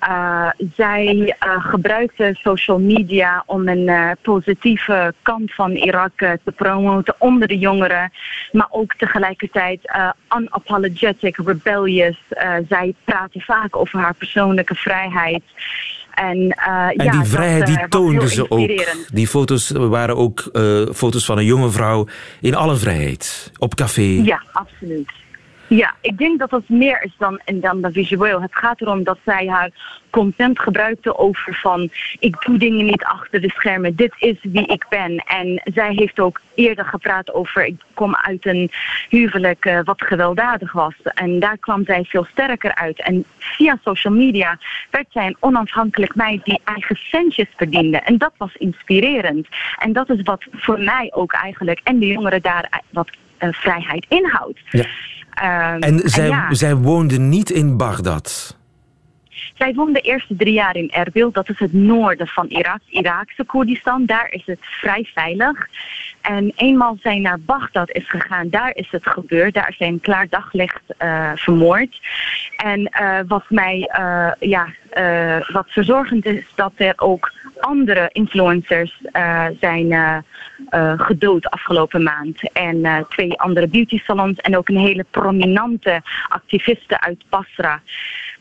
uh, 0.09 0.49
zij 0.75 1.35
uh, 1.45 1.65
gebruikte 1.65 2.29
social 2.41 2.79
media 2.79 3.43
om 3.45 3.67
een 3.67 4.17
positieve 4.21 5.13
kant 5.21 5.53
van 5.53 5.71
Irak 5.71 6.17
te 6.17 6.51
promoten 6.55 7.15
onder 7.17 7.47
de 7.47 7.57
jongeren. 7.57 8.11
Maar 8.51 8.67
ook 8.69 8.93
tegelijkertijd 8.95 9.91
unapologetic, 10.37 11.37
rebellious. 11.37 12.17
zij 12.67 12.93
praatte 13.03 13.39
vaak 13.39 13.75
over 13.75 13.99
haar 13.99 14.13
persoonlijke 14.13 14.75
vrijheid. 14.75 15.43
En, 16.19 16.37
uh, 16.37 16.87
en 16.87 17.05
ja, 17.05 17.11
die 17.11 17.23
vrijheid 17.23 17.65
die 17.65 17.87
toonde 17.87 18.29
ze 18.29 18.51
ook. 18.51 18.69
Die 19.13 19.27
foto's 19.27 19.71
waren 19.71 20.15
ook 20.15 20.49
uh, 20.53 20.87
foto's 20.93 21.25
van 21.25 21.37
een 21.37 21.45
jonge 21.45 21.69
vrouw 21.69 22.07
in 22.41 22.55
alle 22.55 22.75
vrijheid. 22.75 23.51
Op 23.57 23.75
café. 23.75 24.01
Ja, 24.01 24.43
absoluut. 24.51 25.11
Ja, 25.69 25.95
ik 26.01 26.17
denk 26.17 26.39
dat 26.39 26.49
dat 26.49 26.69
meer 26.69 27.03
is 27.03 27.13
dan, 27.17 27.41
dan, 27.45 27.81
dan 27.81 27.91
visueel. 27.91 28.41
Het 28.41 28.55
gaat 28.55 28.81
erom 28.81 29.03
dat 29.03 29.17
zij 29.25 29.47
haar 29.47 29.69
content 30.09 30.59
gebruikte 30.59 31.17
over 31.17 31.55
van... 31.55 31.89
ik 32.19 32.35
doe 32.45 32.57
dingen 32.57 32.85
niet 32.85 33.03
achter 33.03 33.41
de 33.41 33.49
schermen, 33.49 33.95
dit 33.95 34.13
is 34.17 34.37
wie 34.41 34.65
ik 34.65 34.85
ben. 34.89 35.17
En 35.17 35.61
zij 35.73 35.93
heeft 35.93 36.19
ook 36.19 36.41
eerder 36.55 36.85
gepraat 36.85 37.33
over... 37.33 37.65
ik 37.65 37.81
kom 37.93 38.15
uit 38.15 38.45
een 38.45 38.71
huwelijk 39.09 39.65
uh, 39.65 39.79
wat 39.83 40.01
gewelddadig 40.01 40.71
was. 40.71 40.93
En 41.13 41.39
daar 41.39 41.57
kwam 41.57 41.85
zij 41.85 42.03
veel 42.03 42.25
sterker 42.31 42.75
uit. 42.75 43.01
En 43.01 43.25
via 43.37 43.79
social 43.83 44.13
media 44.13 44.57
werd 44.89 45.07
zij 45.09 45.25
een 45.25 45.37
onafhankelijk 45.39 46.15
meid... 46.15 46.45
die 46.45 46.61
eigen 46.63 46.95
centjes 46.95 47.47
verdiende. 47.55 47.97
En 47.97 48.17
dat 48.17 48.33
was 48.37 48.55
inspirerend. 48.55 49.47
En 49.77 49.93
dat 49.93 50.09
is 50.09 50.21
wat 50.21 50.45
voor 50.51 50.79
mij 50.79 51.11
ook 51.13 51.33
eigenlijk... 51.33 51.79
en 51.83 51.99
de 51.99 52.07
jongeren 52.07 52.41
daar 52.41 52.81
wat 52.89 53.09
uh, 53.39 53.49
vrijheid 53.51 54.05
inhoudt. 54.09 54.59
Ja. 54.69 54.85
Um, 55.43 55.81
en 55.81 56.01
zij, 56.03 56.23
en 56.23 56.29
ja. 56.29 56.53
zij 56.53 56.75
woonde 56.75 57.19
niet 57.19 57.49
in 57.49 57.77
Bagdad? 57.77 58.57
Zij 59.53 59.73
woonde 59.73 59.93
de 59.93 60.01
eerste 60.01 60.35
drie 60.35 60.53
jaar 60.53 60.75
in 60.75 60.91
Erbil. 60.91 61.31
Dat 61.31 61.49
is 61.49 61.59
het 61.59 61.73
noorden 61.73 62.27
van 62.27 62.47
Irak, 62.47 62.79
Iraakse 62.89 63.43
Koerdistan. 63.43 64.05
Daar 64.05 64.31
is 64.31 64.43
het 64.45 64.59
vrij 64.61 65.09
veilig. 65.13 65.67
En 66.21 66.51
eenmaal 66.55 66.97
zij 67.01 67.19
naar 67.19 67.39
Bagdad 67.39 67.91
is 67.91 68.09
gegaan, 68.09 68.49
daar 68.49 68.75
is 68.75 68.87
het 68.91 69.07
gebeurd. 69.07 69.53
Daar 69.53 69.69
is 69.69 69.77
zij 69.77 69.87
een 69.87 69.99
klaar 69.99 70.29
daglicht 70.29 70.81
uh, 70.99 71.31
vermoord. 71.35 71.99
En 72.57 72.79
uh, 73.01 73.19
wat 73.27 73.43
mij, 73.49 73.89
uh, 73.99 74.31
ja, 74.39 74.67
wat 75.51 75.65
verzorgend 75.67 76.25
is, 76.25 76.45
dat 76.55 76.71
er 76.75 76.93
ook 76.95 77.31
andere 77.59 78.09
influencers 78.11 79.01
zijn 79.59 80.23
gedood 80.97 81.49
afgelopen 81.49 82.03
maand. 82.03 82.51
En 82.53 83.05
twee 83.09 83.39
andere 83.39 83.67
beauty 83.67 83.97
salons 83.97 84.37
en 84.37 84.57
ook 84.57 84.69
een 84.69 84.77
hele 84.77 85.05
prominente 85.09 86.01
activiste 86.29 87.01
uit 87.01 87.23
Basra. 87.29 87.81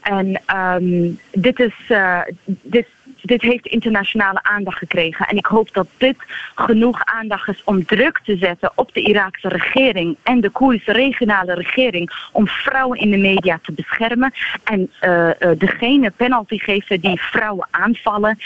En 0.01 0.41
um, 0.57 1.19
dit 1.31 1.61
is, 1.61 1.75
uh, 1.89 2.21
dit, 2.63 2.87
dit 3.23 3.43
heeft 3.43 3.67
internationale 3.67 4.43
aandacht 4.43 4.79
gekregen. 4.79 5.27
En 5.27 5.37
ik 5.37 5.47
hoop 5.47 5.73
dat 5.73 5.87
dit 5.97 6.17
genoeg 6.55 7.05
aandacht 7.05 7.49
is 7.49 7.63
om 7.65 7.85
druk 7.85 8.21
te 8.25 8.37
zetten 8.37 8.73
op 8.75 8.95
de 8.95 9.01
Iraakse 9.01 9.49
regering 9.49 10.17
en 10.23 10.41
de 10.41 10.51
Koerdische 10.51 10.93
regionale 10.93 11.55
regering 11.55 12.11
om 12.33 12.47
vrouwen 12.47 12.99
in 12.99 13.11
de 13.11 13.17
media 13.17 13.59
te 13.63 13.73
beschermen. 13.73 14.33
En 14.65 14.91
uh, 15.01 15.31
degene 15.59 16.11
penalty 16.11 16.59
geven 16.59 17.01
die 17.01 17.21
vrouwen 17.21 17.69
aanvallen. 17.71 18.39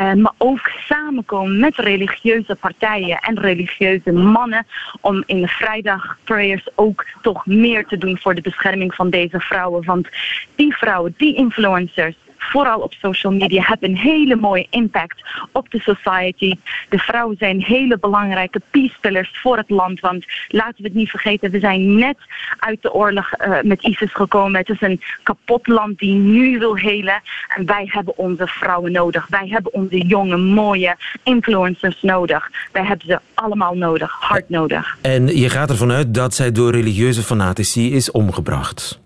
Uh, 0.00 0.12
maar 0.12 0.32
ook 0.38 0.70
samenkomen 0.86 1.58
met 1.58 1.76
religieuze 1.76 2.54
partijen 2.54 3.18
en 3.18 3.40
religieuze 3.40 4.12
mannen 4.12 4.66
om 5.00 5.22
in 5.26 5.40
de 5.40 5.48
vrijdag 5.48 6.18
prayers 6.24 6.68
ook 6.74 7.06
toch 7.22 7.46
meer 7.46 7.86
te 7.86 7.98
doen 7.98 8.18
voor 8.18 8.34
de 8.34 8.40
bescherming 8.40 8.94
van 8.94 9.10
deze 9.10 9.40
vrouwen. 9.40 9.84
Want 9.84 10.08
die 10.54 10.76
vrouwen, 10.76 11.14
die 11.16 11.34
influencers, 11.34 12.16
vooral 12.50 12.80
op 12.80 12.92
social 12.92 13.32
media, 13.32 13.62
hebben 13.62 13.90
een 13.90 13.96
hele 13.96 14.36
mooie 14.36 14.66
impact 14.70 15.22
op 15.52 15.70
de 15.70 15.80
society. 15.80 16.54
De 16.88 16.98
vrouwen 16.98 17.36
zijn 17.38 17.62
hele 17.62 17.98
belangrijke 17.98 18.60
peacepillars 18.70 19.30
voor 19.32 19.56
het 19.56 19.70
land. 19.70 20.00
Want 20.00 20.24
laten 20.48 20.82
we 20.82 20.88
het 20.88 20.94
niet 20.94 21.10
vergeten, 21.10 21.50
we 21.50 21.58
zijn 21.58 21.94
net 21.94 22.16
uit 22.58 22.82
de 22.82 22.92
oorlog 22.92 23.30
uh, 23.38 23.62
met 23.62 23.82
ISIS 23.82 24.14
gekomen. 24.14 24.60
Het 24.60 24.68
is 24.68 24.80
een 24.80 25.00
kapot 25.22 25.66
land 25.66 25.98
die 25.98 26.14
nu 26.14 26.58
wil 26.58 26.76
helen. 26.76 27.22
En 27.56 27.66
wij 27.66 27.84
hebben 27.86 28.18
onze 28.18 28.46
vrouwen 28.46 28.92
nodig. 28.92 29.26
Wij 29.28 29.48
hebben 29.48 29.72
onze 29.74 30.06
jonge, 30.06 30.36
mooie 30.36 30.96
influencers 31.22 32.02
nodig. 32.02 32.50
Wij 32.72 32.84
hebben 32.84 33.06
ze 33.06 33.20
allemaal 33.34 33.74
nodig, 33.74 34.16
hard 34.20 34.48
nodig. 34.48 34.96
En 35.00 35.26
je 35.26 35.48
gaat 35.48 35.70
ervan 35.70 35.92
uit 35.92 36.14
dat 36.14 36.34
zij 36.34 36.52
door 36.52 36.70
religieuze 36.70 37.22
fanatici 37.22 37.94
is 37.94 38.10
omgebracht? 38.10 39.02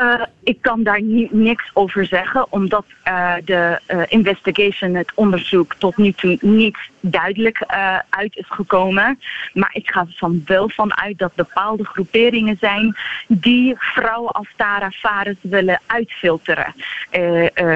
Uh, 0.00 0.22
ik 0.42 0.58
kan 0.60 0.82
daar 0.82 1.02
niks 1.30 1.70
over 1.72 2.06
zeggen, 2.06 2.52
omdat 2.52 2.84
uh, 3.08 3.34
de 3.44 3.80
uh, 3.88 4.02
investigation, 4.08 4.94
het 4.94 5.12
onderzoek, 5.14 5.74
tot 5.74 5.96
nu 5.96 6.12
toe 6.12 6.38
niet 6.40 6.76
duidelijk 7.00 7.64
uit 8.08 8.36
is 8.36 8.48
gekomen. 8.48 9.20
Maar 9.52 9.70
ik 9.72 9.90
ga 9.90 10.00
er 10.00 10.14
van 10.16 10.42
wel 10.46 10.68
van 10.68 10.96
uit 10.96 11.18
dat 11.18 11.34
bepaalde 11.34 11.84
groeperingen 11.84 12.56
zijn 12.60 12.96
die 13.28 13.74
vrouwen 13.78 14.32
als 14.32 14.48
Tara 14.56 14.90
Fares 14.90 15.36
willen 15.40 15.80
uitfilteren, 15.86 16.74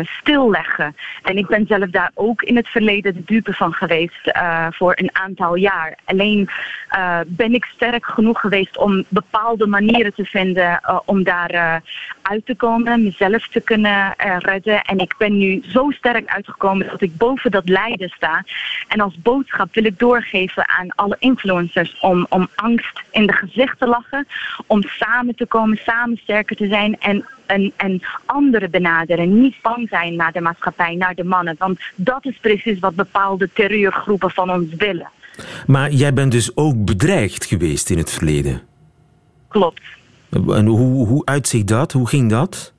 stilleggen. 0.03 0.97
En 1.23 1.37
ik 1.37 1.47
ben 1.47 1.67
zelf 1.67 1.91
daar 1.91 2.11
ook 2.15 2.43
in 2.43 2.57
het 2.57 2.69
verleden 2.69 3.15
de 3.15 3.25
dupe 3.25 3.53
van 3.53 3.73
geweest 3.73 4.33
voor 4.71 4.93
een 4.97 5.11
aantal 5.13 5.55
jaar. 5.55 5.99
Alleen 6.05 6.49
ben 7.27 7.55
ik 7.55 7.65
sterk 7.65 8.07
genoeg 8.07 8.41
geweest 8.41 8.79
om 8.79 9.05
bepaalde 9.09 9.67
manieren 9.67 10.15
te 10.15 10.25
vinden 10.25 10.81
om 11.05 11.23
daar 11.23 11.83
uit 12.25 12.47
te 12.47 12.55
komen, 12.55 13.03
mezelf 13.03 13.49
te 13.49 13.61
kunnen 13.61 14.15
uh, 14.27 14.37
redden. 14.39 14.83
En 14.83 14.99
ik 14.99 15.15
ben 15.19 15.37
nu 15.39 15.63
zo 15.67 15.91
sterk 15.91 16.29
uitgekomen 16.29 16.87
dat 16.87 17.03
ik 17.03 17.17
boven 17.17 17.51
dat 17.51 17.69
lijden 17.69 18.09
sta. 18.09 18.45
En 18.89 19.01
als 19.01 19.23
boodschap 19.23 19.75
wil 19.75 19.85
ik 19.85 19.99
doorgeven 19.99 20.69
aan 20.69 20.89
alle 20.95 21.17
influencers 21.19 22.01
om, 22.01 22.27
om 22.29 22.49
angst 22.55 23.03
in 23.11 23.27
de 23.27 23.33
gezicht 23.33 23.79
te 23.79 23.87
lachen. 23.87 24.27
Om 24.67 24.83
samen 24.83 25.35
te 25.35 25.47
komen, 25.47 25.77
samen 25.85 26.17
sterker 26.17 26.57
te 26.57 26.67
zijn 26.67 27.01
en 27.01 27.25
en, 27.47 27.73
en 27.77 28.03
anderen 28.25 28.71
benaderen. 28.71 29.41
Niet 29.41 29.57
bang 29.63 29.89
zijn 29.89 30.17
naar 30.17 30.33
de 30.33 30.41
maatschappij, 30.41 30.95
naar 30.95 31.15
de 31.15 31.25
mannen. 31.25 31.55
Want 31.59 31.81
dat 31.95 32.25
is 32.25 32.39
precies 32.41 32.79
wat 32.79 32.95
bepaalde 32.95 33.51
terreurgroepen 33.53 34.31
van 34.31 34.51
ons 34.51 34.75
willen. 34.77 35.11
Maar 35.67 35.91
jij 35.91 36.13
bent 36.13 36.33
dus 36.33 36.57
ook 36.57 36.85
bedreigd 36.85 37.45
geweest 37.45 37.91
in 37.91 37.99
het 37.99 38.11
verleden? 38.11 38.63
Klopt. 39.49 39.83
En 40.35 40.67
hoe, 40.67 41.07
hoe 41.07 41.25
uitziet 41.25 41.69
dat? 41.69 41.93
Hoe 41.93 42.09
ging 42.09 42.31
dat? 42.31 42.73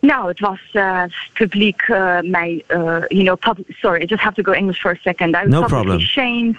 Nou, 0.00 0.28
het 0.28 0.40
was 0.40 0.60
uh, 0.72 1.02
publiek 1.32 1.88
uh, 1.88 2.18
mij, 2.20 2.64
uh, 2.68 3.02
you 3.08 3.24
know, 3.24 3.56
sorry, 3.68 4.02
I 4.02 4.04
just 4.04 4.22
have 4.22 4.34
to 4.34 4.42
go 4.42 4.52
English 4.52 4.80
for 4.80 4.90
a 4.90 4.98
second. 5.02 5.34
I 5.34 5.40
was 5.40 5.48
no 5.48 5.60
publicly 5.60 5.82
problem. 5.82 6.00
shamed. 6.00 6.56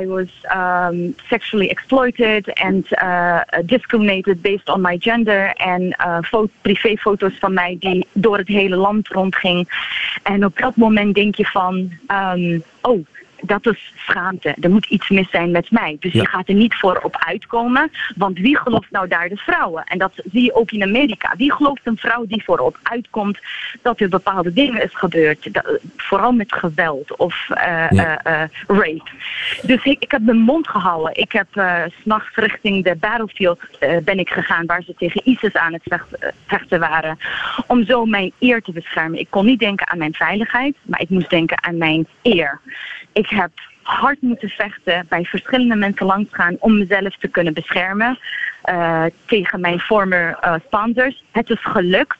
I 0.00 0.06
was 0.06 0.28
um, 0.54 1.14
sexually 1.28 1.68
exploited 1.68 2.48
and 2.54 2.86
discriminated 3.64 4.40
based 4.40 4.68
on 4.68 4.80
my 4.80 4.96
gender. 4.98 5.52
En 5.56 5.96
privéfoto's 6.62 7.38
van 7.38 7.54
mij 7.54 7.76
die 7.78 8.06
door 8.12 8.38
het 8.38 8.48
hele 8.48 8.76
land 8.76 9.08
rondging. 9.08 9.68
En 10.22 10.44
op 10.44 10.58
dat 10.58 10.76
moment 10.76 11.14
denk 11.14 11.34
je 11.34 11.44
van, 11.44 11.90
um, 12.08 12.62
oh, 12.80 13.06
dat 13.40 13.66
is 13.66 13.92
schaamte. 13.96 14.54
Er 14.60 14.70
moet 14.70 14.86
iets 14.86 15.08
mis 15.08 15.30
zijn 15.30 15.50
met 15.50 15.70
mij. 15.70 15.96
Dus 16.00 16.12
ja. 16.12 16.20
je 16.20 16.28
gaat 16.28 16.48
er 16.48 16.54
niet 16.54 16.74
voor 16.74 17.00
op 17.02 17.16
uitkomen. 17.26 17.90
Want 18.16 18.38
wie 18.38 18.58
gelooft 18.58 18.90
nou 18.90 19.08
daar 19.08 19.28
de 19.28 19.36
vrouwen? 19.36 19.84
En 19.84 19.98
dat 19.98 20.12
zie 20.32 20.42
je 20.42 20.54
ook 20.54 20.70
in 20.70 20.82
Amerika. 20.82 21.34
Wie 21.36 21.52
gelooft 21.52 21.80
een 21.84 21.96
vrouw 21.96 22.26
die 22.26 22.44
voorop 22.44 22.78
uitkomt 22.82 23.38
dat 23.82 24.00
er 24.00 24.08
bepaalde 24.08 24.52
dingen 24.52 24.82
is 24.82 24.94
gebeurd? 24.94 25.54
Dat, 25.54 25.78
vooral 25.96 26.32
met 26.32 26.52
geweld 26.52 27.16
of 27.16 27.46
uh, 27.50 27.56
ja. 27.90 28.26
uh, 28.26 28.32
uh, 28.32 28.42
rape. 28.66 29.10
Dus 29.62 29.84
ik, 29.84 30.02
ik 30.02 30.10
heb 30.10 30.22
mijn 30.22 30.38
mond 30.38 30.68
gehouden. 30.68 31.16
Ik 31.16 31.32
heb 31.32 31.48
s'nachts 32.00 32.36
richting 32.36 32.84
de 32.84 32.96
battlefield 32.96 33.60
ben 34.04 34.18
ik 34.18 34.28
gegaan 34.28 34.66
waar 34.66 34.82
ze 34.82 34.94
tegen 34.96 35.20
ISIS 35.24 35.54
aan 35.54 35.72
het 35.72 36.00
vechten 36.46 36.80
waren. 36.80 37.18
Om 37.66 37.84
zo 37.84 38.04
mijn 38.04 38.32
eer 38.38 38.62
te 38.62 38.72
beschermen. 38.72 39.18
Ik 39.18 39.30
kon 39.30 39.44
niet 39.44 39.58
denken 39.58 39.88
aan 39.88 39.98
mijn 39.98 40.14
veiligheid, 40.14 40.76
maar 40.82 41.00
ik 41.00 41.08
moest 41.08 41.30
denken 41.30 41.62
aan 41.62 41.78
mijn 41.78 42.06
eer. 42.22 42.60
Ik 43.16 43.28
heb 43.28 43.50
hard 43.82 44.22
moeten 44.22 44.48
vechten, 44.48 45.06
bij 45.08 45.24
verschillende 45.24 45.74
mensen 45.74 46.06
langs 46.06 46.28
gaan 46.34 46.56
om 46.58 46.78
mezelf 46.78 47.16
te 47.16 47.28
kunnen 47.28 47.54
beschermen 47.54 48.18
uh, 48.64 49.04
tegen 49.24 49.60
mijn 49.60 49.80
former 49.80 50.38
uh, 50.44 50.54
sponsors. 50.66 51.24
Het 51.30 51.50
is 51.50 51.62
gelukt. 51.62 52.18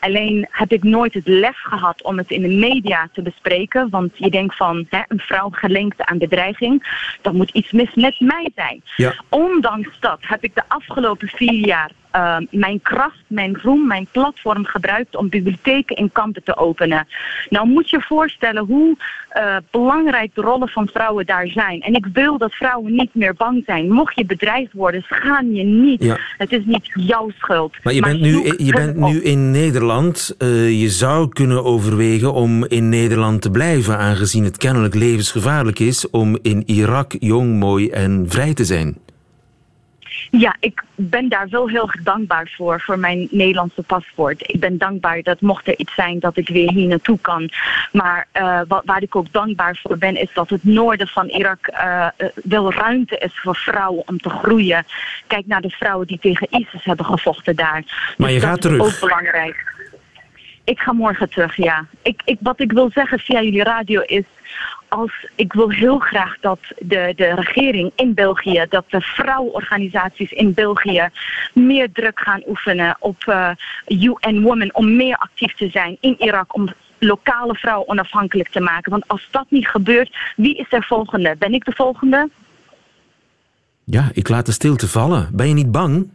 Alleen 0.00 0.46
heb 0.50 0.72
ik 0.72 0.82
nooit 0.82 1.14
het 1.14 1.26
lef 1.26 1.56
gehad 1.56 2.02
om 2.02 2.18
het 2.18 2.30
in 2.30 2.42
de 2.42 2.48
media 2.48 3.08
te 3.12 3.22
bespreken. 3.22 3.90
Want 3.90 4.10
je 4.14 4.30
denkt 4.30 4.56
van 4.56 4.86
hè, 4.90 5.00
een 5.08 5.18
vrouw 5.18 5.48
gelinkt 5.50 6.04
aan 6.04 6.18
bedreiging. 6.18 7.02
Dan 7.22 7.36
moet 7.36 7.50
iets 7.50 7.72
mis 7.72 7.94
met 7.94 8.20
mij 8.20 8.50
zijn. 8.54 8.82
Ja. 8.96 9.14
Ondanks 9.28 10.00
dat 10.00 10.18
heb 10.20 10.44
ik 10.44 10.54
de 10.54 10.62
afgelopen 10.68 11.28
vier 11.28 11.66
jaar 11.66 11.90
uh, 12.16 12.36
mijn 12.50 12.82
kracht, 12.82 13.18
mijn 13.26 13.58
roem, 13.62 13.86
mijn 13.86 14.06
platform 14.10 14.64
gebruikt 14.64 15.16
om 15.16 15.28
bibliotheken 15.28 15.96
in 15.96 16.12
kampen 16.12 16.42
te 16.42 16.56
openen. 16.56 17.06
Nou 17.48 17.68
moet 17.68 17.90
je 17.90 18.00
voorstellen 18.00 18.64
hoe 18.64 18.96
uh, 19.36 19.56
belangrijk 19.70 20.34
de 20.34 20.40
rollen 20.40 20.68
van 20.68 20.88
vrouwen 20.92 21.26
daar 21.26 21.46
zijn. 21.46 21.80
En 21.80 21.94
ik 21.94 22.06
wil 22.12 22.38
dat 22.38 22.52
vrouwen 22.52 22.92
niet 22.92 23.14
meer 23.14 23.34
bang 23.34 23.62
zijn. 23.66 23.90
Mocht 23.90 24.16
je 24.16 24.24
bedreigd 24.24 24.72
worden, 24.72 25.02
schaam 25.02 25.52
je 25.52 25.62
niet. 25.62 26.02
Ja. 26.02 26.18
Het 26.38 26.52
is 26.52 26.64
niet 26.64 26.90
jouw 26.94 27.30
schuld. 27.38 27.74
Maar 27.82 27.92
je 27.92 28.00
maar 28.00 28.10
bent 28.10 28.22
nu, 28.22 28.54
je 28.56 28.72
bent 28.72 28.96
nu 28.96 29.22
in 29.22 29.50
Nederland. 29.50 30.34
Uh, 30.38 30.80
je 30.80 30.88
zou 30.88 31.28
kunnen 31.28 31.64
overwegen 31.64 32.32
om 32.32 32.64
in 32.64 32.88
Nederland 32.88 33.42
te 33.42 33.50
blijven, 33.50 33.98
aangezien 33.98 34.44
het 34.44 34.56
kennelijk 34.56 34.94
levensgevaarlijk 34.94 35.78
is 35.78 36.10
om 36.10 36.38
in 36.42 36.62
Irak 36.66 37.14
jong, 37.18 37.58
mooi 37.58 37.90
en 37.90 38.24
vrij 38.28 38.54
te 38.54 38.64
zijn. 38.64 39.03
Ja, 40.30 40.56
ik 40.60 40.82
ben 40.94 41.28
daar 41.28 41.48
wel 41.48 41.68
heel 41.68 41.90
dankbaar 42.02 42.52
voor, 42.56 42.80
voor 42.80 42.98
mijn 42.98 43.28
Nederlandse 43.30 43.82
paspoort. 43.82 44.48
Ik 44.48 44.60
ben 44.60 44.78
dankbaar 44.78 45.22
dat 45.22 45.40
mocht 45.40 45.68
er 45.68 45.78
iets 45.78 45.94
zijn 45.94 46.18
dat 46.18 46.36
ik 46.36 46.48
weer 46.48 46.70
hier 46.70 46.88
naartoe 46.88 47.18
kan. 47.20 47.50
Maar 47.92 48.26
uh, 48.32 48.60
wat, 48.68 48.82
waar 48.84 49.02
ik 49.02 49.16
ook 49.16 49.32
dankbaar 49.32 49.78
voor 49.82 49.98
ben, 49.98 50.16
is 50.16 50.30
dat 50.34 50.50
het 50.50 50.64
noorden 50.64 51.08
van 51.08 51.28
Irak 51.28 51.68
uh, 51.70 52.06
wel 52.34 52.72
ruimte 52.72 53.18
is 53.18 53.40
voor 53.40 53.56
vrouwen 53.56 54.02
om 54.08 54.18
te 54.18 54.30
groeien. 54.30 54.84
Kijk 55.26 55.46
naar 55.46 55.60
de 55.60 55.70
vrouwen 55.70 56.06
die 56.06 56.18
tegen 56.18 56.46
ISIS 56.50 56.84
hebben 56.84 57.06
gevochten 57.06 57.56
daar. 57.56 58.14
Maar 58.16 58.30
je 58.30 58.34
dus 58.34 58.44
gaat 58.44 58.62
dat 58.62 58.72
terug. 58.72 58.86
is 58.86 58.94
ook 58.94 59.08
belangrijk. 59.08 59.72
Ik 60.64 60.78
ga 60.78 60.92
morgen 60.92 61.30
terug, 61.30 61.56
ja. 61.56 61.86
Ik, 62.02 62.22
ik, 62.24 62.38
wat 62.40 62.60
ik 62.60 62.72
wil 62.72 62.90
zeggen 62.90 63.18
via 63.18 63.42
jullie 63.42 63.62
radio 63.62 64.00
is 64.00 64.24
als 64.88 65.26
ik 65.34 65.52
wil 65.52 65.70
heel 65.70 65.98
graag 65.98 66.36
dat 66.40 66.58
de, 66.78 67.12
de 67.16 67.34
regering 67.34 67.92
in 67.96 68.14
België, 68.14 68.66
dat 68.68 68.84
de 68.88 69.00
vrouwenorganisaties 69.00 70.32
in 70.32 70.54
België 70.54 71.08
meer 71.52 71.92
druk 71.92 72.20
gaan 72.20 72.42
oefenen 72.46 72.96
op 72.98 73.24
uh, 73.26 73.50
UN 73.88 74.42
Women 74.42 74.74
om 74.74 74.96
meer 74.96 75.16
actief 75.16 75.54
te 75.54 75.68
zijn 75.68 75.96
in 76.00 76.14
Irak 76.18 76.54
om 76.54 76.68
lokale 76.98 77.54
vrouwen 77.54 77.88
onafhankelijk 77.88 78.48
te 78.48 78.60
maken. 78.60 78.90
Want 78.90 79.08
als 79.08 79.28
dat 79.30 79.46
niet 79.48 79.68
gebeurt, 79.68 80.16
wie 80.36 80.56
is 80.56 80.66
er 80.70 80.84
volgende? 80.84 81.36
Ben 81.38 81.54
ik 81.54 81.64
de 81.64 81.72
volgende? 81.72 82.30
Ja, 83.84 84.10
ik 84.12 84.28
laat 84.28 84.46
de 84.46 84.52
stilte 84.52 84.88
vallen. 84.88 85.28
Ben 85.32 85.48
je 85.48 85.54
niet 85.54 85.72
bang? 85.72 86.08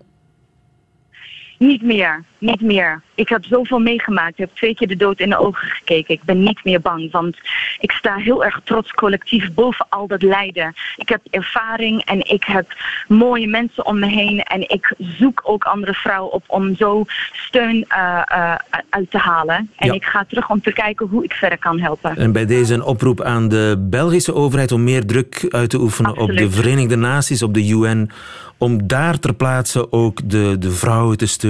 Niet 1.59 1.81
meer, 1.81 2.23
niet 2.37 2.61
meer. 2.61 3.01
Ik 3.15 3.29
heb 3.29 3.45
zoveel 3.45 3.79
meegemaakt. 3.79 4.29
Ik 4.29 4.37
heb 4.37 4.49
twee 4.55 4.75
keer 4.75 4.87
de 4.87 4.95
dood 4.95 5.19
in 5.19 5.29
de 5.29 5.37
ogen 5.37 5.67
gekeken. 5.67 6.13
Ik 6.13 6.23
ben 6.23 6.43
niet 6.43 6.63
meer 6.63 6.81
bang, 6.81 7.11
want 7.11 7.37
ik 7.79 7.91
sta 7.91 8.15
heel 8.15 8.43
erg 8.43 8.61
trots 8.63 8.91
collectief 8.91 9.53
boven 9.53 9.85
al 9.89 10.07
dat 10.07 10.21
lijden. 10.21 10.73
Ik 10.95 11.09
heb 11.09 11.21
ervaring 11.29 12.05
en 12.05 12.19
ik 12.29 12.43
heb 12.43 12.65
mooie 13.07 13.47
mensen 13.47 13.85
om 13.85 13.99
me 13.99 14.07
heen. 14.07 14.43
En 14.43 14.69
ik 14.69 14.93
zoek 14.97 15.41
ook 15.43 15.63
andere 15.63 15.93
vrouwen 15.93 16.31
op 16.31 16.43
om 16.47 16.75
zo 16.75 17.05
steun 17.31 17.75
uh, 17.75 18.21
uh, 18.31 18.55
uit 18.89 19.11
te 19.11 19.17
halen. 19.17 19.69
En 19.75 19.87
Ja. 19.87 19.93
ik 19.93 20.03
ga 20.03 20.25
terug 20.27 20.49
om 20.49 20.61
te 20.61 20.73
kijken 20.73 21.07
hoe 21.07 21.23
ik 21.23 21.33
verder 21.33 21.57
kan 21.57 21.79
helpen. 21.79 22.17
En 22.17 22.31
bij 22.31 22.45
deze 22.45 22.73
een 22.73 22.83
oproep 22.83 23.21
aan 23.21 23.47
de 23.47 23.85
Belgische 23.89 24.33
overheid 24.33 24.71
om 24.71 24.83
meer 24.83 25.05
druk 25.05 25.45
uit 25.49 25.69
te 25.69 25.79
oefenen 25.79 26.17
op 26.17 26.27
de. 26.27 26.51
Verenigde 26.51 26.95
Naties, 26.95 27.43
op 27.43 27.53
de 27.53 27.67
UN, 27.67 28.11
om 28.57 28.87
daar 28.87 29.19
ter 29.19 29.33
plaatse 29.33 29.91
ook 29.91 30.29
de, 30.29 30.55
de 30.59 30.71
vrouwen 30.71 31.17
te 31.17 31.25
steunen 31.25 31.48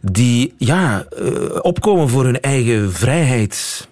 die 0.00 0.54
ja, 0.58 1.04
uh, 1.20 1.58
opkomen 1.62 2.08
voor 2.08 2.24
hun 2.24 2.40
eigen 2.40 2.92
vrijheid. 2.92 3.88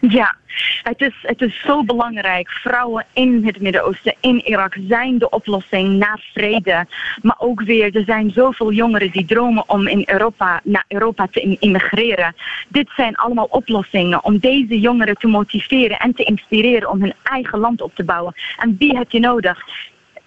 Ja, 0.00 0.36
het 0.82 1.00
is, 1.00 1.14
het 1.22 1.40
is 1.40 1.60
zo 1.60 1.84
belangrijk. 1.84 2.50
Vrouwen 2.50 3.06
in 3.12 3.46
het 3.46 3.60
Midden-Oosten, 3.60 4.14
in 4.20 4.46
Irak, 4.46 4.76
zijn 4.88 5.18
de 5.18 5.30
oplossing 5.30 5.98
naar 5.98 6.24
vrede. 6.32 6.86
Maar 7.22 7.36
ook 7.38 7.62
weer, 7.62 7.96
er 7.96 8.04
zijn 8.04 8.30
zoveel 8.30 8.72
jongeren 8.72 9.10
die 9.10 9.24
dromen 9.24 9.64
om 9.66 9.86
in 9.86 10.02
Europa, 10.06 10.60
naar 10.64 10.84
Europa 10.88 11.26
te 11.30 11.56
immigreren. 11.60 12.34
Dit 12.68 12.90
zijn 12.96 13.16
allemaal 13.16 13.48
oplossingen 13.50 14.24
om 14.24 14.38
deze 14.38 14.80
jongeren 14.80 15.16
te 15.16 15.26
motiveren 15.26 15.98
en 15.98 16.14
te 16.14 16.24
inspireren 16.24 16.90
om 16.90 17.00
hun 17.00 17.14
eigen 17.22 17.58
land 17.58 17.80
op 17.80 17.94
te 17.94 18.04
bouwen. 18.04 18.34
En 18.56 18.76
wie 18.78 18.96
heb 18.96 19.10
je 19.10 19.20
nodig? 19.20 19.64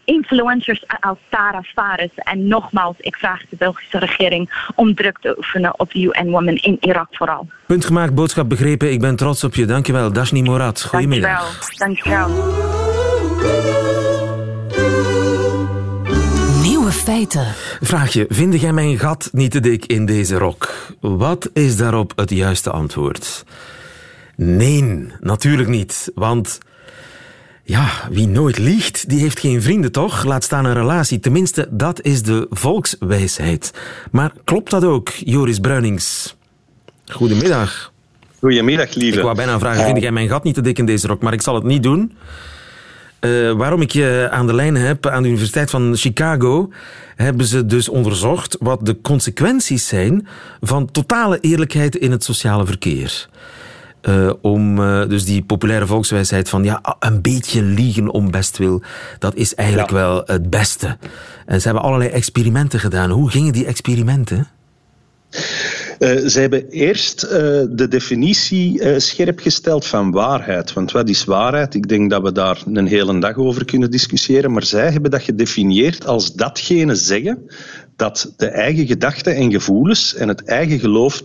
Influencers 0.04 0.84
als 1.00 1.18
Tara 1.30 1.62
Faris. 1.62 2.12
En 2.16 2.48
nogmaals, 2.48 2.96
ik 3.00 3.16
vraag 3.16 3.42
de 3.50 3.56
Belgische 3.56 4.00
regering 4.00 4.72
om 4.76 4.96
druk 4.96 5.18
te 5.22 5.38
oefenen 5.38 5.80
op 5.80 5.94
UN-women 5.94 6.56
in 6.56 6.78
Irak 6.80 7.08
vooral. 7.12 7.48
Punt 7.66 7.86
gemaakt, 7.86 8.16
boodschap 8.16 8.50
begrepen. 8.50 8.92
Ik 8.92 9.00
ben 9.00 9.16
trots 9.16 9.44
op 9.44 9.56
je. 9.56 9.66
Dankjewel, 9.66 10.12
Dashni 10.12 10.42
Morad. 10.42 10.84
Goedemiddag. 10.84 11.60
Dankjewel. 11.78 12.28
Dankjewel. 12.28 13.82
Nieuwe 16.62 16.92
feiten. 16.92 17.46
Vraagje, 17.82 18.26
vind 18.30 18.62
jij 18.62 18.74
mijn 18.74 19.00
gat 19.00 19.30
niet 19.32 19.52
te 19.52 19.60
dik 19.60 19.86
in 19.86 20.06
deze 20.06 20.38
rok? 20.38 20.74
Wat 21.00 21.50
is 21.54 21.78
daarop 21.78 22.12
het 22.16 22.30
juiste 22.30 22.70
antwoord? 22.70 23.46
Nee, 24.36 25.08
natuurlijk 25.20 25.70
niet, 25.70 26.12
want... 26.16 26.60
Ja, 27.66 27.90
wie 28.12 28.28
nooit 28.28 28.58
liegt, 28.58 29.10
die 29.10 29.20
heeft 29.20 29.40
geen 29.40 29.62
vrienden, 29.62 29.92
toch? 29.92 30.24
Laat 30.24 30.44
staan 30.44 30.66
een 30.66 30.74
relatie. 30.74 31.20
Tenminste, 31.20 31.68
dat 31.72 32.02
is 32.02 32.22
de 32.22 32.48
volkswijsheid. 32.50 33.74
Maar 34.12 34.32
klopt 34.44 34.72
dat 34.72 34.84
ook, 34.84 35.10
Joris 35.10 35.60
Bruinings? 35.60 36.36
Goedemiddag. 37.06 37.92
Goedemiddag, 38.40 38.94
lieve. 38.94 39.18
Ik 39.18 39.24
wou 39.24 39.36
bijna 39.36 39.60
vragen, 39.60 39.86
vind 39.86 40.02
jij 40.02 40.12
mijn 40.12 40.30
gat 40.30 40.44
niet 40.44 40.54
te 40.54 40.62
dik 40.62 40.78
in 40.78 40.86
deze 40.86 41.08
rok? 41.08 41.22
Maar 41.22 41.34
ik 41.34 41.42
zal 41.42 41.56
het 41.56 41.64
niet 41.64 41.84
doen. 41.84 42.14
Uh, 43.20 43.52
waarom 43.52 43.82
ik 43.82 43.92
je 43.92 44.28
aan 44.32 44.48
de 44.48 44.54
lijn 44.54 44.76
heb, 44.76 45.08
aan 45.08 45.22
de 45.22 45.28
Universiteit 45.28 45.70
van 45.70 45.96
Chicago, 45.96 46.70
hebben 47.16 47.46
ze 47.46 47.66
dus 47.66 47.90
onderzocht 47.90 48.58
wat 48.60 48.86
de 48.86 49.02
consequenties 49.02 49.88
zijn 49.88 50.28
van 50.62 50.92
totale 50.92 51.40
eerlijkheid 51.40 51.96
in 51.96 52.12
het 52.12 52.24
sociale 52.24 52.66
verkeer. 52.66 53.28
Uh, 54.10 54.34
om 54.42 54.80
uh, 54.80 55.10
dus 55.10 55.26
die 55.26 55.44
populaire 55.44 55.88
volkswijsheid 55.88 56.50
van 56.50 56.64
ja, 56.64 56.96
een 57.00 57.22
beetje 57.22 57.62
liegen 57.62 58.10
om 58.10 58.32
bestwil, 58.32 58.82
dat 59.20 59.36
is 59.36 59.56
eigenlijk 59.56 59.90
ja. 59.90 59.96
wel 59.96 60.22
het 60.26 60.50
beste. 60.50 60.98
En 61.46 61.62
ze 61.62 61.68
hebben 61.68 61.86
allerlei 61.86 62.10
experimenten 62.10 62.80
gedaan. 62.80 63.10
Hoe 63.10 63.30
gingen 63.30 63.54
die 63.54 63.66
experimenten? 63.66 64.48
Uh, 66.00 66.28
ze 66.28 66.40
hebben 66.40 66.70
eerst 66.70 67.24
uh, 67.24 67.30
de 67.70 67.88
definitie 67.90 68.82
uh, 68.82 68.98
scherp 68.98 69.40
gesteld 69.40 69.86
van 69.86 70.12
waarheid. 70.12 70.74
Want 70.74 70.92
wat 70.92 71.10
is 71.10 71.24
waarheid? 71.24 71.74
Ik 71.74 71.88
denk 71.88 72.10
dat 72.10 72.22
we 72.22 72.32
daar 72.32 72.64
een 72.74 72.88
hele 72.88 73.20
dag 73.20 73.36
over 73.36 73.66
kunnen 73.66 73.92
discussiëren. 73.92 74.52
Maar 74.52 74.64
zij 74.64 74.92
hebben 74.92 75.12
dat 75.12 75.22
gedefinieerd 75.22 76.08
als 76.08 76.34
datgene 76.34 76.96
zeggen 76.96 77.48
dat 77.96 78.34
de 78.38 78.48
eigen 78.48 78.88
gedachten 78.88 79.36
en 79.36 79.52
gevoelens 79.52 80.16
en 80.16 80.28
het 80.28 80.44
eigen 80.44 80.80
geloof 80.80 81.22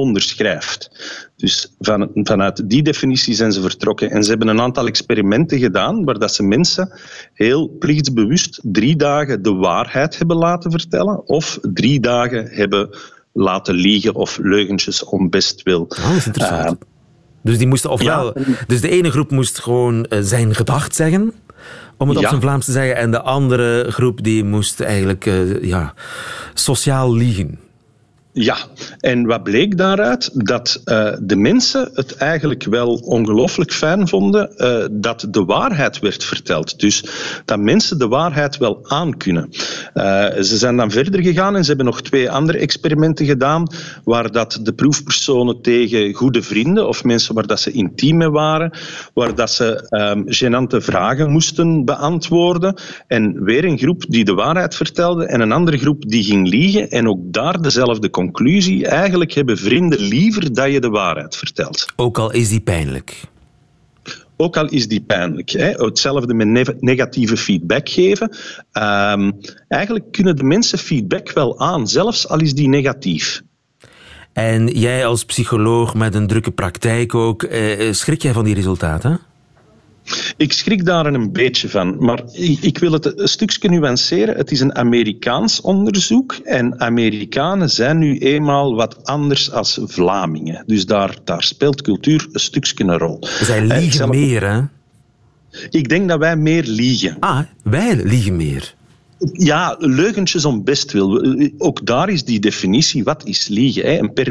onderschrijft. 0.00 0.90
Dus 1.36 1.74
van, 1.78 2.10
vanuit 2.14 2.68
die 2.70 2.82
definitie 2.82 3.34
zijn 3.34 3.52
ze 3.52 3.60
vertrokken. 3.60 4.10
En 4.10 4.22
ze 4.22 4.30
hebben 4.30 4.48
een 4.48 4.60
aantal 4.60 4.86
experimenten 4.86 5.58
gedaan 5.58 6.04
waar 6.04 6.18
dat 6.18 6.34
ze 6.34 6.42
mensen 6.42 6.92
heel 7.34 7.68
plichtsbewust 7.78 8.60
drie 8.62 8.96
dagen 8.96 9.42
de 9.42 9.52
waarheid 9.52 10.18
hebben 10.18 10.36
laten 10.36 10.70
vertellen 10.70 11.28
of 11.28 11.58
drie 11.62 12.00
dagen 12.00 12.46
hebben 12.50 12.90
laten 13.32 13.74
liegen 13.74 14.14
of 14.14 14.38
leugentjes 14.42 15.04
om 15.04 15.30
bestwil. 15.30 15.86
Ah, 15.88 16.08
dat 16.08 16.16
is 16.16 16.26
interessant. 16.26 16.82
Uh, 16.82 16.88
dus, 17.42 17.58
die 17.58 17.66
moesten 17.66 17.90
ofwel, 17.90 18.38
ja. 18.38 18.44
dus 18.66 18.80
de 18.80 18.88
ene 18.88 19.10
groep 19.10 19.30
moest 19.30 19.58
gewoon 19.58 20.06
uh, 20.08 20.18
zijn 20.22 20.54
gedacht 20.54 20.94
zeggen, 20.94 21.32
om 21.96 22.08
het 22.08 22.18
ja. 22.18 22.22
op 22.22 22.28
zijn 22.28 22.40
Vlaams 22.40 22.64
te 22.64 22.72
zeggen, 22.72 22.96
en 22.96 23.10
de 23.10 23.20
andere 23.20 23.86
groep 23.90 24.22
die 24.22 24.44
moest 24.44 24.80
eigenlijk 24.80 25.26
uh, 25.26 25.62
ja, 25.62 25.94
sociaal 26.54 27.14
liegen. 27.14 27.58
Ja, 28.40 28.56
en 29.00 29.26
wat 29.26 29.42
bleek 29.42 29.76
daaruit? 29.76 30.30
Dat 30.46 30.82
uh, 30.84 31.12
de 31.22 31.36
mensen 31.36 31.90
het 31.94 32.16
eigenlijk 32.16 32.64
wel 32.64 32.94
ongelooflijk 32.94 33.72
fijn 33.72 34.08
vonden 34.08 34.52
uh, 34.56 34.84
dat 34.90 35.26
de 35.30 35.44
waarheid 35.44 35.98
werd 35.98 36.24
verteld. 36.24 36.80
Dus 36.80 37.04
dat 37.44 37.58
mensen 37.58 37.98
de 37.98 38.08
waarheid 38.08 38.56
wel 38.56 38.78
aankunnen. 38.82 39.48
Uh, 39.94 40.26
ze 40.40 40.56
zijn 40.56 40.76
dan 40.76 40.90
verder 40.90 41.22
gegaan 41.22 41.56
en 41.56 41.62
ze 41.62 41.68
hebben 41.68 41.86
nog 41.86 42.02
twee 42.02 42.30
andere 42.30 42.58
experimenten 42.58 43.26
gedaan 43.26 43.66
waar 44.04 44.30
dat 44.32 44.58
de 44.62 44.72
proefpersonen 44.72 45.62
tegen 45.62 46.14
goede 46.14 46.42
vrienden 46.42 46.88
of 46.88 47.04
mensen 47.04 47.34
waar 47.34 47.46
dat 47.46 47.60
ze 47.60 47.70
intiem 47.70 48.16
mee 48.16 48.30
waren, 48.30 48.72
waar 49.14 49.34
dat 49.34 49.50
ze 49.50 49.86
um, 49.90 50.24
gênante 50.26 50.84
vragen 50.84 51.30
moesten 51.30 51.84
beantwoorden 51.84 52.80
en 53.06 53.44
weer 53.44 53.64
een 53.64 53.78
groep 53.78 54.04
die 54.08 54.24
de 54.24 54.34
waarheid 54.34 54.76
vertelde 54.76 55.26
en 55.26 55.40
een 55.40 55.52
andere 55.52 55.78
groep 55.78 56.08
die 56.08 56.22
ging 56.22 56.48
liegen 56.48 56.90
en 56.90 57.08
ook 57.08 57.18
daar 57.22 57.62
dezelfde 57.62 58.10
conclusie. 58.10 58.28
Eigenlijk 58.84 59.32
hebben 59.32 59.58
vrienden 59.58 60.00
liever 60.00 60.54
dat 60.54 60.72
je 60.72 60.80
de 60.80 60.88
waarheid 60.88 61.36
vertelt. 61.36 61.86
Ook 61.96 62.18
al 62.18 62.32
is 62.32 62.48
die 62.48 62.60
pijnlijk. 62.60 63.20
Ook 64.36 64.56
al 64.56 64.68
is 64.68 64.88
die 64.88 65.00
pijnlijk. 65.00 65.50
Hè. 65.50 65.70
Hetzelfde 65.70 66.34
met 66.34 66.80
negatieve 66.80 67.36
feedback 67.36 67.88
geven. 67.88 68.30
Um, 68.72 69.40
eigenlijk 69.68 70.12
kunnen 70.12 70.36
de 70.36 70.44
mensen 70.44 70.78
feedback 70.78 71.32
wel 71.32 71.58
aan, 71.58 71.88
zelfs 71.88 72.28
al 72.28 72.40
is 72.40 72.54
die 72.54 72.68
negatief. 72.68 73.42
En 74.32 74.66
jij 74.66 75.06
als 75.06 75.24
psycholoog 75.24 75.94
met 75.94 76.14
een 76.14 76.26
drukke 76.26 76.50
praktijk 76.50 77.14
ook, 77.14 77.42
eh, 77.42 77.92
schrik 77.92 78.22
jij 78.22 78.32
van 78.32 78.44
die 78.44 78.54
resultaten? 78.54 79.20
Ik 80.36 80.52
schrik 80.52 80.84
daar 80.84 81.06
een 81.06 81.32
beetje 81.32 81.68
van, 81.68 81.96
maar 81.98 82.22
ik 82.60 82.78
wil 82.78 82.92
het 82.92 83.18
een 83.18 83.28
stukje 83.28 83.68
nuanceren. 83.68 84.36
Het 84.36 84.50
is 84.50 84.60
een 84.60 84.74
Amerikaans 84.74 85.60
onderzoek 85.60 86.32
en 86.32 86.80
Amerikanen 86.80 87.70
zijn 87.70 87.98
nu 87.98 88.18
eenmaal 88.18 88.74
wat 88.74 89.06
anders 89.06 89.50
als 89.50 89.80
Vlamingen. 89.82 90.62
Dus 90.66 90.86
daar, 90.86 91.16
daar 91.24 91.42
speelt 91.42 91.82
cultuur 91.82 92.28
een 92.32 92.40
stukje 92.40 92.84
een 92.84 92.98
rol. 92.98 93.18
Zij 93.20 93.66
liegen 93.66 93.92
zelf... 93.92 94.10
meer, 94.10 94.48
hè? 94.48 94.60
Ik 95.70 95.88
denk 95.88 96.08
dat 96.08 96.18
wij 96.18 96.36
meer 96.36 96.64
liegen. 96.64 97.16
Ah, 97.20 97.40
wij 97.62 97.96
liegen 98.04 98.36
meer. 98.36 98.74
Ja, 99.32 99.76
leugentjes 99.78 100.44
om 100.44 100.64
bestwil. 100.64 101.22
Ook 101.58 101.86
daar 101.86 102.08
is 102.08 102.24
die 102.24 102.40
definitie, 102.40 103.04
wat 103.04 103.24
is 103.24 103.48
liegen? 103.48 103.98
Een, 103.98 104.12
per, 104.12 104.28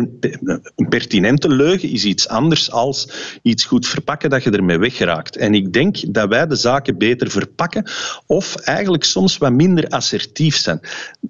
een, 0.75 0.87
pertinente 0.89 1.49
leugen 1.49 1.89
is 1.89 2.05
iets 2.05 2.27
anders 2.27 2.71
als 2.71 3.09
iets 3.41 3.65
goed 3.65 3.87
verpakken 3.87 4.29
dat 4.29 4.43
je 4.43 4.51
ermee 4.51 4.77
weggeraakt. 4.77 5.35
En 5.35 5.53
ik 5.53 5.73
denk 5.73 6.13
dat 6.13 6.29
wij 6.29 6.47
de 6.47 6.55
zaken 6.55 6.97
beter 6.97 7.29
verpakken 7.29 7.89
of 8.25 8.55
eigenlijk 8.55 9.03
soms 9.03 9.37
wat 9.37 9.51
minder 9.51 9.87
assertief 9.87 10.57
zijn. 10.57 10.79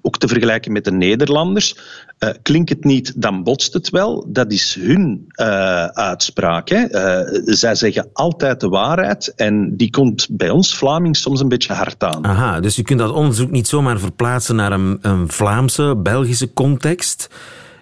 Ook 0.02 0.18
te 0.18 0.28
vergelijken 0.28 0.72
met 0.72 0.84
de 0.84 0.92
Nederlanders. 0.92 1.76
Uh, 2.24 2.30
klinkt 2.42 2.68
het 2.68 2.84
niet, 2.84 3.12
dan 3.16 3.42
botst 3.42 3.72
het 3.72 3.90
wel. 3.90 4.26
Dat 4.28 4.52
is 4.52 4.74
hun 4.80 5.24
uh, 5.34 5.84
uitspraak. 5.84 6.68
Hè. 6.68 6.78
Uh, 7.24 7.42
zij 7.44 7.74
zeggen 7.74 8.10
altijd 8.12 8.60
de 8.60 8.68
waarheid 8.68 9.32
en 9.36 9.76
die 9.76 9.90
komt 9.90 10.26
bij 10.30 10.50
ons 10.50 10.76
Vlaming 10.76 11.16
soms 11.16 11.40
een 11.40 11.48
beetje 11.48 11.72
hard 11.72 12.02
aan. 12.02 12.24
Aha, 12.24 12.60
dus 12.60 12.76
je 12.76 12.82
kunt 12.82 12.98
dat 12.98 13.12
onderzoek 13.12 13.50
niet 13.50 13.68
zomaar 13.68 13.98
verplaatsen 13.98 14.56
naar 14.56 14.72
een, 14.72 14.98
een 15.00 15.28
Vlaamse, 15.30 15.96
Belgische 15.96 16.52
context. 16.52 17.28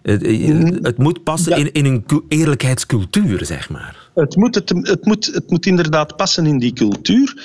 Het, 0.03 0.27
het 0.83 0.99
moet 0.99 1.23
passen 1.23 1.59
ja. 1.59 1.59
in, 1.59 1.73
in 1.73 1.85
een 1.85 2.23
eerlijkheidscultuur, 2.29 3.45
zeg 3.45 3.71
maar. 3.71 4.11
Het 4.15 4.37
moet, 4.37 4.55
het, 4.55 4.69
het, 4.69 5.05
moet, 5.05 5.27
het 5.27 5.51
moet 5.51 5.67
inderdaad 5.67 6.17
passen 6.17 6.47
in 6.47 6.59
die 6.59 6.73
cultuur. 6.73 7.43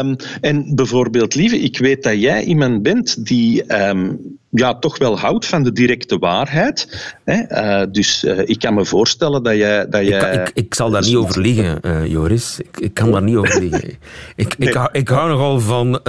Um, 0.00 0.16
en 0.40 0.74
bijvoorbeeld, 0.74 1.34
lieve, 1.34 1.58
ik 1.58 1.78
weet 1.78 2.02
dat 2.02 2.20
jij 2.20 2.44
iemand 2.44 2.82
bent 2.82 3.26
die 3.26 3.86
um, 3.88 4.37
ja, 4.50 4.74
toch 4.74 4.98
wel 4.98 5.18
houdt 5.18 5.46
van 5.46 5.62
de 5.62 5.72
directe 5.72 6.18
waarheid. 6.18 7.12
Hè? 7.24 7.42
Uh, 7.82 7.86
dus 7.92 8.24
uh, 8.24 8.38
ik 8.38 8.58
kan 8.58 8.74
me 8.74 8.84
voorstellen 8.84 9.42
dat 9.42 9.54
jij... 9.54 9.88
Dat 9.88 10.06
jij... 10.06 10.34
Ik, 10.34 10.48
ik, 10.48 10.64
ik 10.64 10.74
zal 10.74 10.90
daar 10.90 11.02
niet 11.02 11.16
over 11.16 11.40
liegen, 11.40 11.78
uh, 11.82 12.06
Joris. 12.06 12.58
Ik, 12.58 12.80
ik 12.80 12.94
kan 12.94 13.12
daar 13.12 13.22
niet 13.22 13.36
over 13.36 13.60
liegen. 13.60 13.98
ik, 14.36 14.58
nee. 14.58 14.68
ik, 14.68 14.74
hou, 14.74 14.88
ik 14.92 15.08
hou 15.08 15.28
nogal 15.28 15.60
van 15.60 16.00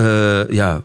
ja, 0.50 0.82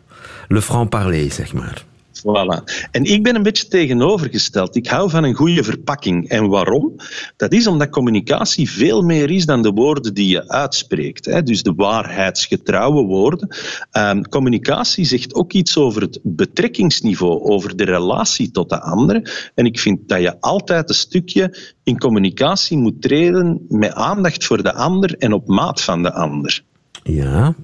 le 0.49 0.63
franc-parler, 0.63 1.33
zeg 1.33 1.53
maar. 1.53 1.85
Voilà. 2.25 2.89
En 2.91 3.05
ik 3.05 3.23
ben 3.23 3.35
een 3.35 3.43
beetje 3.43 3.69
tegenovergesteld. 3.69 4.77
Ik 4.77 4.87
hou 4.87 5.11
van 5.11 5.25
een 5.25 5.35
goede 5.35 5.65
verpakking. 5.65 6.29
En 6.29 6.49
waarom? 6.49 6.97
Dat 7.37 7.53
is 7.53 7.67
omdat 7.67 7.91
communicatie 7.91 8.71
veel 8.71 9.03
meer 9.03 9.31
is 9.31 9.47
dan 9.47 9.63
de 9.63 9.71
woorden 9.71 10.15
die 10.15 10.29
je 10.29 10.49
uitspreekt. 10.49 11.25
Hè? 11.25 11.43
Dus 11.43 11.63
de 11.63 11.73
waarheidsgetrouwe 11.77 13.03
woorden. 13.03 13.57
Um, 13.93 14.29
communicatie 14.29 15.05
zegt 15.05 15.35
ook 15.35 15.53
iets 15.53 15.77
over 15.77 16.03
het 16.03 16.21
betrekkingsniveau, 16.23 17.43
over 17.43 17.77
de 17.77 17.85
relatie 17.85 18.51
tot 18.51 18.69
de 18.69 18.81
ander. 18.81 19.51
En 19.55 19.67
ik 19.67 19.79
vind 19.79 20.09
dat 20.09 20.21
je 20.21 20.41
altijd 20.41 20.89
een 20.89 20.95
stukje 20.95 21.57
in 21.83 21.99
communicatie 21.99 22.77
moet 22.77 23.03
treden 23.03 23.67
met 23.69 23.93
aandacht 23.93 24.45
voor 24.45 24.63
de 24.63 24.75
ander 24.75 25.17
en 25.19 25.33
op 25.33 25.49
maat 25.49 25.81
van 25.81 26.03
de 26.03 26.13
ander. 26.13 26.65
Ja, 27.03 27.55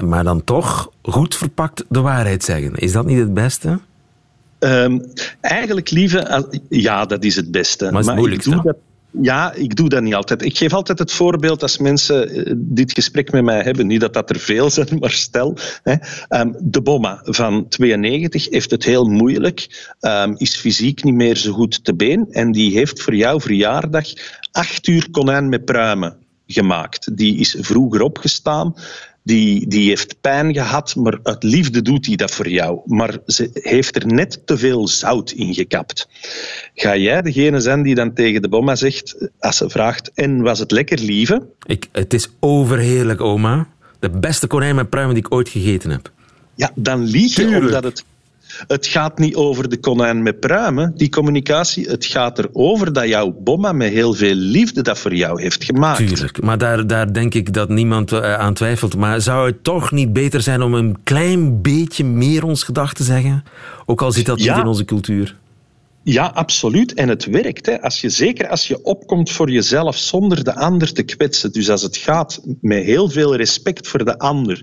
maar 0.00 0.24
dan 0.24 0.44
toch 0.44 0.90
goed 1.02 1.34
verpakt 1.34 1.84
de 1.88 2.00
waarheid 2.00 2.44
zeggen. 2.44 2.74
Is 2.74 2.92
dat 2.92 3.06
niet 3.06 3.18
het 3.18 3.34
beste? 3.34 3.78
Ehm, 4.60 4.98
eigenlijk 5.40 5.90
lieve, 5.90 6.48
ja, 6.68 7.04
dat 7.04 7.24
is 7.24 7.36
het 7.36 7.50
beste. 7.50 7.90
Maar, 7.90 8.04
maar 8.04 8.32
ik 8.32 8.42
doe 8.42 8.62
dat 8.62 8.76
ja, 9.10 9.52
ik 9.52 9.76
doe 9.76 9.88
dat 9.88 10.02
niet 10.02 10.14
altijd. 10.14 10.42
Ik 10.42 10.56
geef 10.56 10.72
altijd 10.72 10.98
het 10.98 11.12
voorbeeld 11.12 11.62
als 11.62 11.78
mensen 11.78 12.28
eh, 12.28 12.52
dit 12.56 12.92
gesprek 12.92 13.32
met 13.32 13.44
mij 13.44 13.62
hebben. 13.62 13.86
Niet 13.86 14.00
dat 14.00 14.14
dat 14.14 14.30
er 14.30 14.38
veel 14.38 14.70
zijn, 14.80 14.98
maar 14.98 15.10
stel. 15.10 15.56
Hè, 15.82 15.94
um, 16.40 16.56
de 16.60 16.82
Bomma 16.82 17.20
van 17.24 17.68
92 17.68 18.50
heeft 18.50 18.70
het 18.70 18.84
heel 18.84 19.04
moeilijk, 19.04 19.94
um, 20.00 20.34
is 20.36 20.56
fysiek 20.56 21.04
niet 21.04 21.14
meer 21.14 21.36
zo 21.36 21.52
goed 21.52 21.84
te 21.84 21.94
been 21.94 22.26
en 22.30 22.52
die 22.52 22.72
heeft 22.72 23.02
voor 23.02 23.14
jouw 23.14 23.40
verjaardag 23.40 24.06
acht 24.52 24.86
uur 24.86 25.10
konijn 25.10 25.48
met 25.48 25.64
pruimen 25.64 26.16
gemaakt. 26.46 27.16
Die 27.16 27.36
is 27.36 27.56
vroeger 27.60 28.02
opgestaan 28.02 28.74
die, 29.22 29.66
die 29.66 29.88
heeft 29.88 30.20
pijn 30.20 30.54
gehad, 30.54 30.94
maar 30.96 31.18
uit 31.22 31.42
liefde 31.42 31.82
doet 31.82 32.06
hij 32.06 32.16
dat 32.16 32.30
voor 32.30 32.48
jou. 32.48 32.80
Maar 32.84 33.18
ze 33.26 33.50
heeft 33.52 33.96
er 33.96 34.06
net 34.06 34.46
te 34.46 34.58
veel 34.58 34.88
zout 34.88 35.30
in 35.30 35.54
gekapt. 35.54 36.08
Ga 36.74 36.96
jij 36.96 37.22
degene 37.22 37.60
zijn 37.60 37.82
die 37.82 37.94
dan 37.94 38.14
tegen 38.14 38.42
de 38.42 38.48
bomma 38.48 38.74
zegt, 38.74 39.30
als 39.38 39.56
ze 39.56 39.70
vraagt, 39.70 40.10
en 40.14 40.42
was 40.42 40.58
het 40.58 40.70
lekker, 40.70 40.98
lieve? 40.98 41.46
Ik, 41.66 41.88
het 41.92 42.14
is 42.14 42.28
overheerlijk, 42.40 43.20
oma. 43.20 43.68
De 43.98 44.10
beste 44.10 44.46
konijn 44.46 44.74
met 44.74 44.90
pruimen 44.90 45.14
die 45.14 45.24
ik 45.24 45.34
ooit 45.34 45.48
gegeten 45.48 45.90
heb. 45.90 46.12
Ja, 46.54 46.72
dan 46.74 47.04
lieg 47.04 47.36
je 47.36 47.46
omdat 47.46 47.84
het 47.84 48.04
het 48.66 48.86
gaat 48.86 49.18
niet 49.18 49.34
over 49.34 49.68
de 49.68 49.78
konijn 49.78 50.22
met 50.22 50.40
pruimen, 50.40 50.92
die 50.96 51.08
communicatie. 51.08 51.88
Het 51.88 52.04
gaat 52.04 52.38
erover 52.38 52.92
dat 52.92 53.08
jouw 53.08 53.36
bomma 53.38 53.72
met 53.72 53.92
heel 53.92 54.14
veel 54.14 54.34
liefde 54.34 54.82
dat 54.82 54.98
voor 54.98 55.14
jou 55.14 55.42
heeft 55.42 55.64
gemaakt. 55.64 55.96
Tuurlijk, 55.96 56.42
maar 56.42 56.58
daar, 56.58 56.86
daar 56.86 57.12
denk 57.12 57.34
ik 57.34 57.52
dat 57.52 57.68
niemand 57.68 58.12
eh, 58.12 58.34
aan 58.34 58.54
twijfelt. 58.54 58.96
Maar 58.96 59.20
zou 59.20 59.46
het 59.46 59.64
toch 59.64 59.90
niet 59.90 60.12
beter 60.12 60.42
zijn 60.42 60.62
om 60.62 60.74
een 60.74 60.96
klein 61.02 61.62
beetje 61.62 62.04
meer 62.04 62.44
ons 62.44 62.62
gedacht 62.62 62.96
te 62.96 63.04
zeggen? 63.04 63.44
Ook 63.86 64.02
al 64.02 64.12
zit 64.12 64.26
dat 64.26 64.38
niet 64.38 64.46
in 64.46 64.66
onze 64.66 64.84
cultuur. 64.84 65.36
Ja, 66.02 66.26
absoluut. 66.34 66.94
En 66.94 67.08
het 67.08 67.24
werkt. 67.24 67.66
Hè. 67.66 67.82
Als 67.82 68.00
je, 68.00 68.08
zeker 68.08 68.48
als 68.48 68.68
je 68.68 68.82
opkomt 68.82 69.30
voor 69.30 69.50
jezelf 69.50 69.96
zonder 69.96 70.44
de 70.44 70.54
ander 70.54 70.92
te 70.92 71.02
kwetsen. 71.02 71.52
Dus 71.52 71.70
als 71.70 71.82
het 71.82 71.96
gaat 71.96 72.40
met 72.60 72.84
heel 72.84 73.08
veel 73.08 73.36
respect 73.36 73.88
voor 73.88 74.04
de 74.04 74.18
ander 74.18 74.62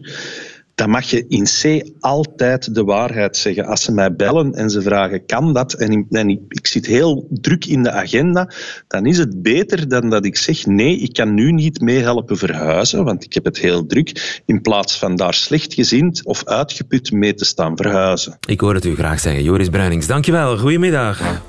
dan 0.78 0.90
mag 0.90 1.10
je 1.10 1.26
in 1.28 1.44
C 1.44 1.90
altijd 2.00 2.76
de 2.76 2.84
waarheid 2.84 3.38
zeggen. 3.38 3.66
Als 3.66 3.84
ze 3.84 3.92
mij 3.92 4.16
bellen 4.16 4.54
en 4.54 4.70
ze 4.70 4.82
vragen, 4.82 5.26
kan 5.26 5.54
dat? 5.54 5.74
En, 5.74 5.92
ik, 6.30 6.40
ik, 6.48 6.68
zit 6.68 6.86
heel 6.86 7.28
druk 7.30 7.66
in 7.66 7.84
de 7.84 7.92
agenda, 7.92 8.52
dan 8.88 9.06
is 9.06 9.18
het 9.18 9.42
beter 9.42 9.88
dan 9.88 10.10
dat 10.10 10.26
ik 10.26 10.38
zeg, 10.38 10.66
nee, 10.66 10.98
ik 10.98 11.14
kan 11.14 11.34
nu 11.34 11.52
niet 11.52 11.82
meehelpen 11.82 12.38
verhuizen, 12.38 13.04
want 13.04 13.24
ik 13.24 13.34
heb 13.34 13.46
het 13.46 13.58
heel 13.58 13.86
druk, 13.86 14.42
in 14.46 14.62
plaats 14.62 14.98
van 14.98 15.16
daar 15.16 15.34
slechtgezind 15.34 16.26
of 16.26 16.46
uitgeput 16.46 17.12
mee 17.12 17.34
te 17.34 17.46
staan 17.46 17.78
verhuizen. 17.78 18.38
Ik 18.48 18.60
hoor 18.60 18.74
het 18.74 18.86
u 18.86 18.96
graag 18.96 19.20
zeggen. 19.20 19.44
Joris 19.44 19.70
Bruinings, 19.70 20.08
dankjewel. 20.08 20.58
Goedemiddag. 20.58 21.42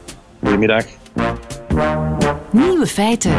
Goedemiddag. 0.43 0.85
Nieuwe 2.53 2.87
feiten. 2.87 3.33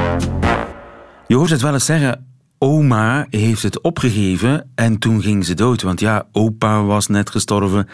Je 1.27 1.35
hoort 1.35 1.49
het 1.49 1.61
wel 1.61 1.73
eens 1.73 1.85
zeggen, 1.85 2.28
Oma 2.61 3.27
heeft 3.29 3.63
het 3.63 3.81
opgegeven 3.81 4.71
en 4.75 4.99
toen 4.99 5.21
ging 5.21 5.45
ze 5.45 5.53
dood. 5.53 5.81
Want 5.81 5.99
ja, 5.99 6.25
opa 6.31 6.83
was 6.83 7.07
net 7.07 7.29
gestorven 7.29 7.89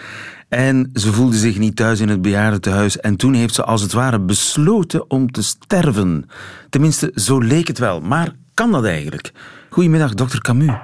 en 0.50 0.90
ze 0.94 1.14
voelde 1.14 1.38
zich 1.38 1.58
niet 1.58 1.76
thuis 1.76 2.00
in 2.00 2.10
het 2.10 2.22
bejaardentehuis. 2.22 3.00
En 3.00 3.16
toen 3.16 3.34
heeft 3.34 3.54
ze 3.54 3.64
als 3.64 3.82
het 3.82 3.94
ware 3.94 4.20
besloten 4.20 5.10
om 5.10 5.32
te 5.32 5.44
sterven. 5.44 6.30
Tenminste, 6.70 7.12
zo 7.16 7.40
leek 7.40 7.68
het 7.68 7.78
wel. 7.78 8.02
Maar 8.02 8.32
kan 8.54 8.72
dat 8.72 8.86
eigenlijk? 8.86 9.32
Goedemiddag, 9.70 10.14
dokter 10.14 10.42
Camus. 10.42 10.76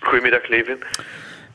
Goedemiddag, 0.00 0.48
Levin. 0.48 0.76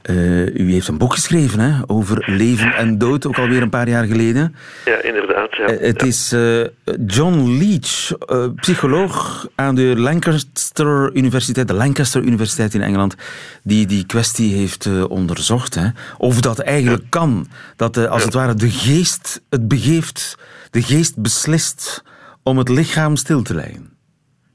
Uh, 0.10 0.56
u 0.56 0.72
heeft 0.72 0.88
een 0.88 0.98
boek 0.98 1.14
geschreven 1.14 1.60
hè, 1.60 1.82
over 1.88 2.24
leven 2.26 2.74
en 2.74 2.98
dood, 2.98 3.26
ook 3.26 3.38
alweer 3.38 3.62
een 3.62 3.70
paar 3.70 3.90
jaar 3.90 4.04
geleden. 4.04 4.56
Ja, 4.86 5.02
inderdaad. 5.02 5.56
Ja. 5.56 5.72
Uh, 5.72 5.80
het 5.80 6.02
ja. 6.02 6.08
is 6.08 6.34
uh, 6.34 6.66
John 7.06 7.58
Leach, 7.58 8.12
psycholoog 8.56 9.48
aan 9.56 9.76
de 9.76 9.94
Lancaster 9.98 11.12
Universiteit, 11.14 11.68
de 11.68 11.74
Lancaster 11.74 12.22
Universiteit 12.22 12.74
in 12.74 12.82
Engeland, 12.82 13.16
die 13.64 13.86
die 13.86 14.06
kwestie 14.06 14.56
heeft 14.56 15.08
onderzocht. 15.08 15.76
Hè. 15.76 15.88
Of 16.18 16.42
dat 16.42 16.60
eigenlijk 16.60 17.04
kan, 17.10 17.48
dat 17.76 18.08
als 18.08 18.24
het 18.24 18.34
ware 18.34 18.54
de 18.54 18.70
geest 18.70 19.42
het 19.50 19.68
begeeft, 19.68 20.38
de 20.72 20.82
geest 20.82 21.22
beslist 21.22 22.04
om 22.44 22.58
het 22.58 22.70
lichaam 22.70 23.16
stil 23.16 23.42
te 23.42 23.56
leggen. 23.56 23.98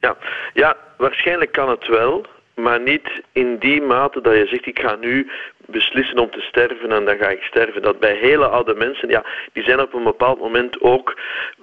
Ja, 0.00 0.16
ja 0.54 0.76
waarschijnlijk 0.96 1.52
kan 1.52 1.68
het 1.68 1.86
wel 1.86 2.26
maar 2.58 2.80
niet 2.80 3.22
in 3.32 3.58
die 3.58 3.82
mate 3.82 4.20
dat 4.20 4.34
je 4.34 4.46
zegt 4.46 4.66
ik 4.66 4.78
ga 4.78 4.96
nu 5.00 5.30
beslissen 5.66 6.18
om 6.18 6.30
te 6.30 6.40
sterven 6.40 6.92
en 6.92 7.04
dan 7.04 7.16
ga 7.16 7.28
ik 7.28 7.42
sterven. 7.42 7.82
Dat 7.82 7.98
bij 8.00 8.16
hele 8.20 8.46
oude 8.46 8.74
mensen, 8.74 9.08
ja, 9.08 9.24
die 9.52 9.62
zijn 9.62 9.80
op 9.80 9.94
een 9.94 10.04
bepaald 10.04 10.40
moment 10.40 10.80
ook 10.80 11.18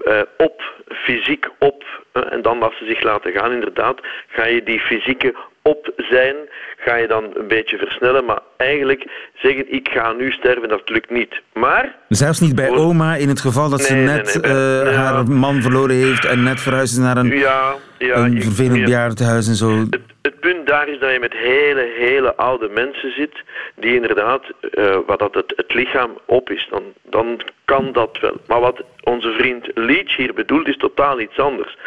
uh, 0.07 0.21
op, 0.37 0.61
fysiek 0.87 1.47
op. 1.59 1.83
Uh, 2.13 2.33
en 2.33 2.41
dan 2.41 2.63
als 2.63 2.77
ze 2.77 2.85
zich 2.85 3.01
laten 3.01 3.31
gaan, 3.31 3.51
inderdaad, 3.51 3.99
ga 4.27 4.45
je 4.45 4.63
die 4.63 4.79
fysieke 4.79 5.35
op 5.61 5.91
zijn, 5.97 6.35
ga 6.77 6.95
je 6.95 7.07
dan 7.07 7.23
een 7.33 7.47
beetje 7.47 7.77
versnellen. 7.77 8.25
Maar 8.25 8.39
eigenlijk 8.57 9.31
zeggen, 9.33 9.73
ik 9.73 9.89
ga 9.91 10.11
nu 10.11 10.31
sterven, 10.31 10.69
dat 10.69 10.89
lukt 10.89 11.09
niet. 11.09 11.41
Maar... 11.53 11.95
Zelfs 12.09 12.39
niet 12.39 12.55
bij 12.55 12.69
oma, 12.69 13.15
in 13.15 13.29
het 13.29 13.39
geval 13.39 13.69
dat 13.69 13.81
ze 13.81 13.93
net 13.93 14.39
nee, 14.41 14.51
nee, 14.51 14.83
uh, 14.83 14.95
haar 14.95 15.31
man 15.31 15.61
verloren 15.61 15.95
heeft 15.95 16.25
en 16.25 16.43
net 16.43 16.61
verhuisd 16.61 16.93
is 16.93 16.99
naar 16.99 17.17
een, 17.17 17.37
ja, 17.37 17.75
ja, 17.97 18.15
een 18.15 18.41
vervelend 18.41 18.83
bejaardentehuis 18.83 19.47
en 19.47 19.55
zo. 19.55 19.69
Het, 19.69 20.14
het, 20.25 20.39
punt 20.39 20.67
daar 20.67 20.87
is 20.87 20.99
dat 20.99 21.11
je 21.11 21.19
met 21.19 21.33
hele, 21.33 21.93
hele 21.97 22.35
oude 22.35 22.69
mensen 22.69 23.11
zit, 23.11 23.43
die 23.75 23.95
inderdaad, 23.95 24.43
uh, 24.71 24.97
wat 25.05 25.19
dat 25.19 25.33
het, 25.33 25.53
het 25.55 25.73
lichaam 25.73 26.17
op 26.25 26.49
is, 26.49 26.67
dan, 26.69 26.83
dan 27.03 27.41
kan 27.65 27.91
dat 27.91 28.19
wel. 28.19 28.37
Maar 28.47 28.59
wat 28.59 28.83
onze 29.03 29.31
vriend 29.31 29.71
Leach 29.73 30.15
hier 30.15 30.33
bedoelt, 30.33 30.67
is 30.67 30.77
totaal 30.77 31.19
iets 31.19 31.39
anders. 31.39 31.77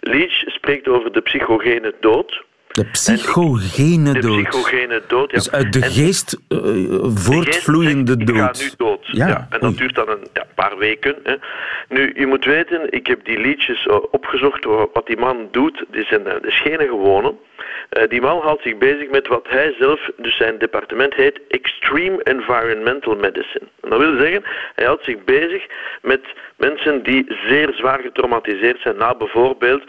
Leach 0.00 0.32
spreekt 0.46 0.88
over 0.88 1.12
de 1.12 1.20
psychogene 1.20 1.94
dood. 2.00 2.44
De 2.72 2.84
psychogene 2.84 4.12
dood. 4.12 4.22
De 4.22 4.48
psychogene 4.48 5.02
dood, 5.06 5.30
ja. 5.30 5.36
Dus 5.36 5.50
uit 5.50 5.72
de 5.72 5.80
en 5.80 5.90
geest 5.90 6.38
uh, 6.48 6.58
voortvloeiende 7.14 8.16
de 8.16 8.24
dood. 8.24 8.36
Ik 8.36 8.42
ga 8.42 8.62
nu 8.62 8.70
dood. 8.76 9.06
Ja, 9.06 9.26
ja. 9.26 9.46
En 9.50 9.60
dat 9.60 9.70
Oei. 9.70 9.76
duurt 9.76 9.94
dan 9.94 10.08
een 10.08 10.26
ja, 10.32 10.46
paar 10.54 10.78
weken. 10.78 11.16
Hè. 11.22 11.34
Nu, 11.88 12.12
je 12.14 12.26
moet 12.26 12.44
weten, 12.44 12.92
ik 12.92 13.06
heb 13.06 13.24
die 13.24 13.38
liedjes 13.38 13.86
uh, 13.86 13.96
opgezocht. 14.10 14.64
Wat 14.92 15.06
die 15.06 15.16
man 15.16 15.48
doet, 15.50 15.84
die 15.90 16.04
zijn 16.04 16.20
uh, 16.26 16.32
de 16.42 16.50
schenen 16.50 16.88
gewone. 16.88 17.34
Uh, 17.98 18.02
die 18.08 18.20
man 18.20 18.40
houdt 18.40 18.62
zich 18.62 18.78
bezig 18.78 19.10
met 19.10 19.26
wat 19.26 19.46
hij 19.48 19.74
zelf, 19.78 20.10
dus 20.16 20.36
zijn 20.36 20.58
departement 20.58 21.14
heet 21.14 21.40
Extreme 21.48 22.22
Environmental 22.22 23.16
Medicine. 23.16 23.66
En 23.80 23.90
dat 23.90 23.98
wil 23.98 24.16
zeggen, 24.18 24.42
hij 24.74 24.84
houdt 24.84 25.04
zich 25.04 25.24
bezig 25.24 25.66
met 26.02 26.20
mensen 26.56 27.02
die 27.02 27.24
zeer 27.48 27.72
zwaar 27.74 28.00
getraumatiseerd 28.00 28.80
zijn 28.80 28.96
na 28.96 29.14
bijvoorbeeld 29.14 29.82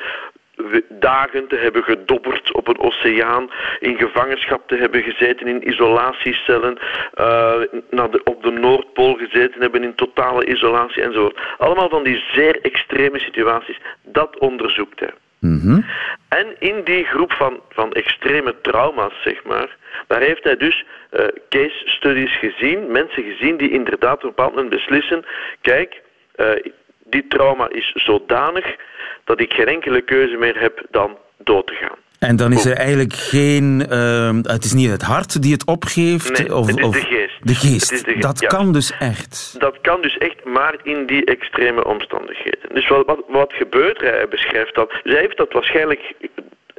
dagen 0.90 1.48
te 1.48 1.56
hebben 1.56 1.84
gedobberd 1.84 2.52
op 2.52 2.68
een 2.68 2.80
oceaan, 2.80 3.52
in 3.80 3.98
gevangenschap 3.98 4.68
te 4.68 4.76
hebben 4.76 5.04
gezeten, 5.04 5.48
in 5.48 5.70
isolatiecellen, 5.70 6.78
uh, 7.20 7.62
naar 7.90 8.12
de, 8.12 8.22
op 8.24 8.44
de 8.44 8.52
Noordpool 8.52 9.14
gezeten 9.14 9.62
hebben 9.62 9.84
in 9.84 9.96
totale 9.96 10.46
isolatie 10.46 11.04
enzovoort. 11.04 11.40
Allemaal 11.58 11.90
van 11.90 12.04
die 12.04 12.24
zeer 12.32 12.62
extreme 12.62 13.20
situaties. 13.20 13.80
Dat 14.02 14.40
onderzoekt 14.40 15.00
hij. 15.00 15.14
Mm 15.40 15.60
-hmm. 15.60 15.86
En 16.30 16.48
in 16.60 16.84
die 16.84 17.06
groep 17.06 17.34
van, 17.34 17.60
van 17.70 17.92
extreme 17.92 18.56
trauma's, 18.62 19.22
zeg 19.24 19.44
maar, 19.44 19.78
daar 20.08 20.22
heeft 20.22 20.44
hij 20.44 20.58
dus 20.58 20.86
uh, 21.12 21.26
case 21.50 21.82
studies 21.86 22.38
gezien, 22.38 22.92
mensen 22.92 23.24
gezien 23.24 23.58
die 23.58 23.72
inderdaad 23.72 24.16
op 24.16 24.24
een 24.24 24.30
bepaald 24.30 24.56
moment 24.56 24.70
beslissen, 24.70 25.26
kijk, 25.62 26.02
uh, 26.36 26.50
dit 27.04 27.30
trauma 27.30 27.70
is 27.70 27.92
zodanig 27.96 28.76
dat 29.24 29.40
ik 29.40 29.54
geen 29.54 29.68
enkele 29.68 30.02
keuze 30.02 30.38
meer 30.38 30.60
heb 30.60 30.86
dan 30.90 31.18
dood 31.38 31.68
te 31.68 31.74
gaan. 31.74 31.98
En 32.20 32.36
dan 32.36 32.52
is 32.52 32.66
er 32.66 32.78
eigenlijk 32.78 33.14
geen... 33.14 33.86
Uh, 33.90 34.30
het 34.42 34.64
is 34.64 34.74
niet 34.74 34.90
het 34.90 35.02
hart 35.02 35.42
die 35.42 35.54
het 35.54 35.66
opgeeft? 35.66 36.38
Nee, 36.38 36.56
of, 36.56 36.68
het 36.68 36.78
is 36.78 36.84
of 36.84 36.96
de 36.96 37.02
geest. 37.02 37.40
De 37.42 37.56
geest. 37.56 38.06
De 38.06 38.18
dat 38.18 38.40
ja. 38.40 38.48
kan 38.48 38.74
dus 38.74 38.92
echt? 39.00 39.56
Dat 39.60 39.82
kan 39.82 40.02
dus 40.02 40.18
echt, 40.18 40.44
maar 40.44 40.76
in 40.84 41.06
die 41.06 41.26
extreme 41.26 41.86
omstandigheden. 41.86 42.74
Dus 42.74 42.88
wat, 42.88 43.06
wat, 43.06 43.20
wat 43.28 43.54
gebeurt 43.54 44.02
er? 44.02 44.14
Hij 44.14 44.28
beschrijft 44.28 44.76
dat. 44.76 44.92
Hij 45.04 45.20
heeft 45.20 45.38
dat 45.38 45.54
waarschijnlijk 45.54 46.14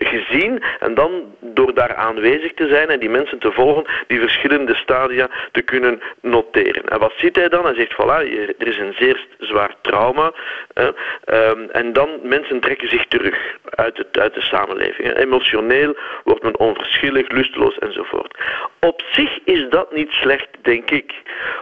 gezien 0.04 0.62
en 0.80 0.94
dan 0.94 1.34
door 1.40 1.74
daar 1.74 1.94
aanwezig 1.94 2.54
te 2.54 2.68
zijn 2.68 2.88
en 2.88 3.00
die 3.00 3.10
mensen 3.10 3.38
te 3.38 3.52
volgen, 3.52 3.84
die 4.06 4.20
verschillende 4.20 4.74
stadia 4.74 5.28
te 5.52 5.62
kunnen 5.62 6.00
noteren. 6.20 6.88
En 6.88 6.98
wat 6.98 7.12
ziet 7.16 7.36
hij 7.36 7.48
dan? 7.48 7.64
Hij 7.64 7.74
zegt, 7.74 7.92
voilà, 7.92 8.18
er 8.58 8.66
is 8.66 8.78
een 8.78 8.94
zeer 8.98 9.26
zwaar 9.38 9.74
trauma 9.80 10.32
eh, 10.74 10.86
um, 11.26 11.70
en 11.70 11.92
dan 11.92 12.08
mensen 12.22 12.60
trekken 12.60 12.88
zich 12.88 13.06
terug 13.06 13.56
uit, 13.64 13.96
het, 13.96 14.18
uit 14.18 14.34
de 14.34 14.40
samenleving. 14.40 15.16
Emotioneel 15.16 15.96
wordt 16.24 16.42
men 16.42 16.58
onverschillig, 16.58 17.28
lusteloos 17.28 17.78
enzovoort. 17.78 18.38
Op 18.80 19.02
zich 19.10 19.38
is 19.44 19.66
dat 19.70 19.92
niet 19.94 20.10
slecht, 20.10 20.48
denk 20.62 20.90
ik. 20.90 21.12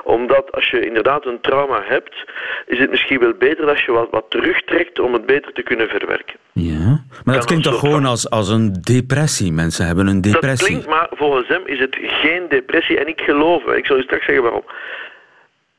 Omdat 0.05 0.53
als 0.53 0.71
je 0.71 0.87
inderdaad 0.87 1.27
een 1.27 1.41
trauma 1.41 1.83
hebt, 1.85 2.25
is 2.67 2.79
het 2.79 2.91
misschien 2.91 3.21
wel 3.21 3.35
beter 3.35 3.69
als 3.69 3.85
je 3.85 3.93
wat, 3.93 4.09
wat 4.11 4.25
terugtrekt 4.29 4.99
om 4.99 5.13
het 5.13 5.27
beter 5.27 5.53
te 5.53 5.63
kunnen 5.63 5.89
verwerken. 5.89 6.37
Ja, 6.53 7.05
maar 7.25 7.35
dat 7.35 7.45
klinkt 7.45 7.65
toch 7.65 7.79
gewoon 7.79 8.05
als, 8.05 8.31
als 8.31 8.49
een 8.49 8.73
depressie? 8.81 9.53
Mensen 9.53 9.87
hebben 9.87 10.07
een 10.07 10.21
depressie. 10.21 10.51
Dat 10.51 10.67
klinkt, 10.67 10.87
maar 10.87 11.09
volgens 11.11 11.49
hem 11.49 11.63
is 11.67 11.79
het 11.79 11.97
geen 12.01 12.49
depressie. 12.49 12.99
En 12.99 13.07
ik 13.07 13.21
geloof, 13.21 13.65
ik 13.65 13.87
zal 13.87 13.99
u 13.99 14.03
straks 14.03 14.25
zeggen 14.25 14.43
waarom. 14.43 14.65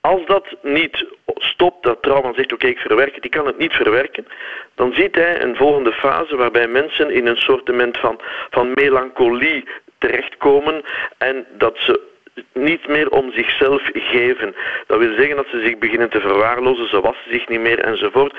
als 0.02 0.26
dat 0.26 0.56
niet 0.62 1.06
stopt, 1.36 1.84
dat 1.84 2.02
trauma 2.02 2.34
zegt 2.34 2.54
oké, 2.54 2.68
ik 2.68 2.78
verwerk 2.78 3.14
het, 3.14 3.22
die 3.22 3.32
kan 3.32 3.46
het 3.46 3.58
niet 3.58 3.74
verwerken, 3.74 4.28
dan 4.76 4.94
ziet 4.94 5.16
hij 5.16 5.42
een 5.42 5.56
volgende 5.56 5.92
fase 5.92 6.36
waarbij 6.36 6.68
mensen 6.68 7.10
in 7.12 7.28
een 7.28 7.38
soort 7.38 7.72
van, 7.92 8.20
van 8.50 8.72
melancholie 8.74 9.64
terechtkomen 9.98 10.84
en 11.18 11.46
dat 11.58 11.78
ze 11.78 12.12
niet 12.54 12.88
meer 12.88 13.10
om 13.10 13.32
zichzelf 13.32 13.82
geven. 13.94 14.56
Dat 14.88 15.00
wil 15.00 15.14
zeggen 15.18 15.36
dat 15.36 15.48
ze 15.52 15.62
zich 15.64 15.78
beginnen 15.78 16.10
te 16.10 16.20
verwaarlozen, 16.20 16.90
ze 16.90 17.02
wassen 17.02 17.32
zich 17.32 17.48
niet 17.48 17.60
meer 17.60 17.80
enzovoort. 17.80 18.36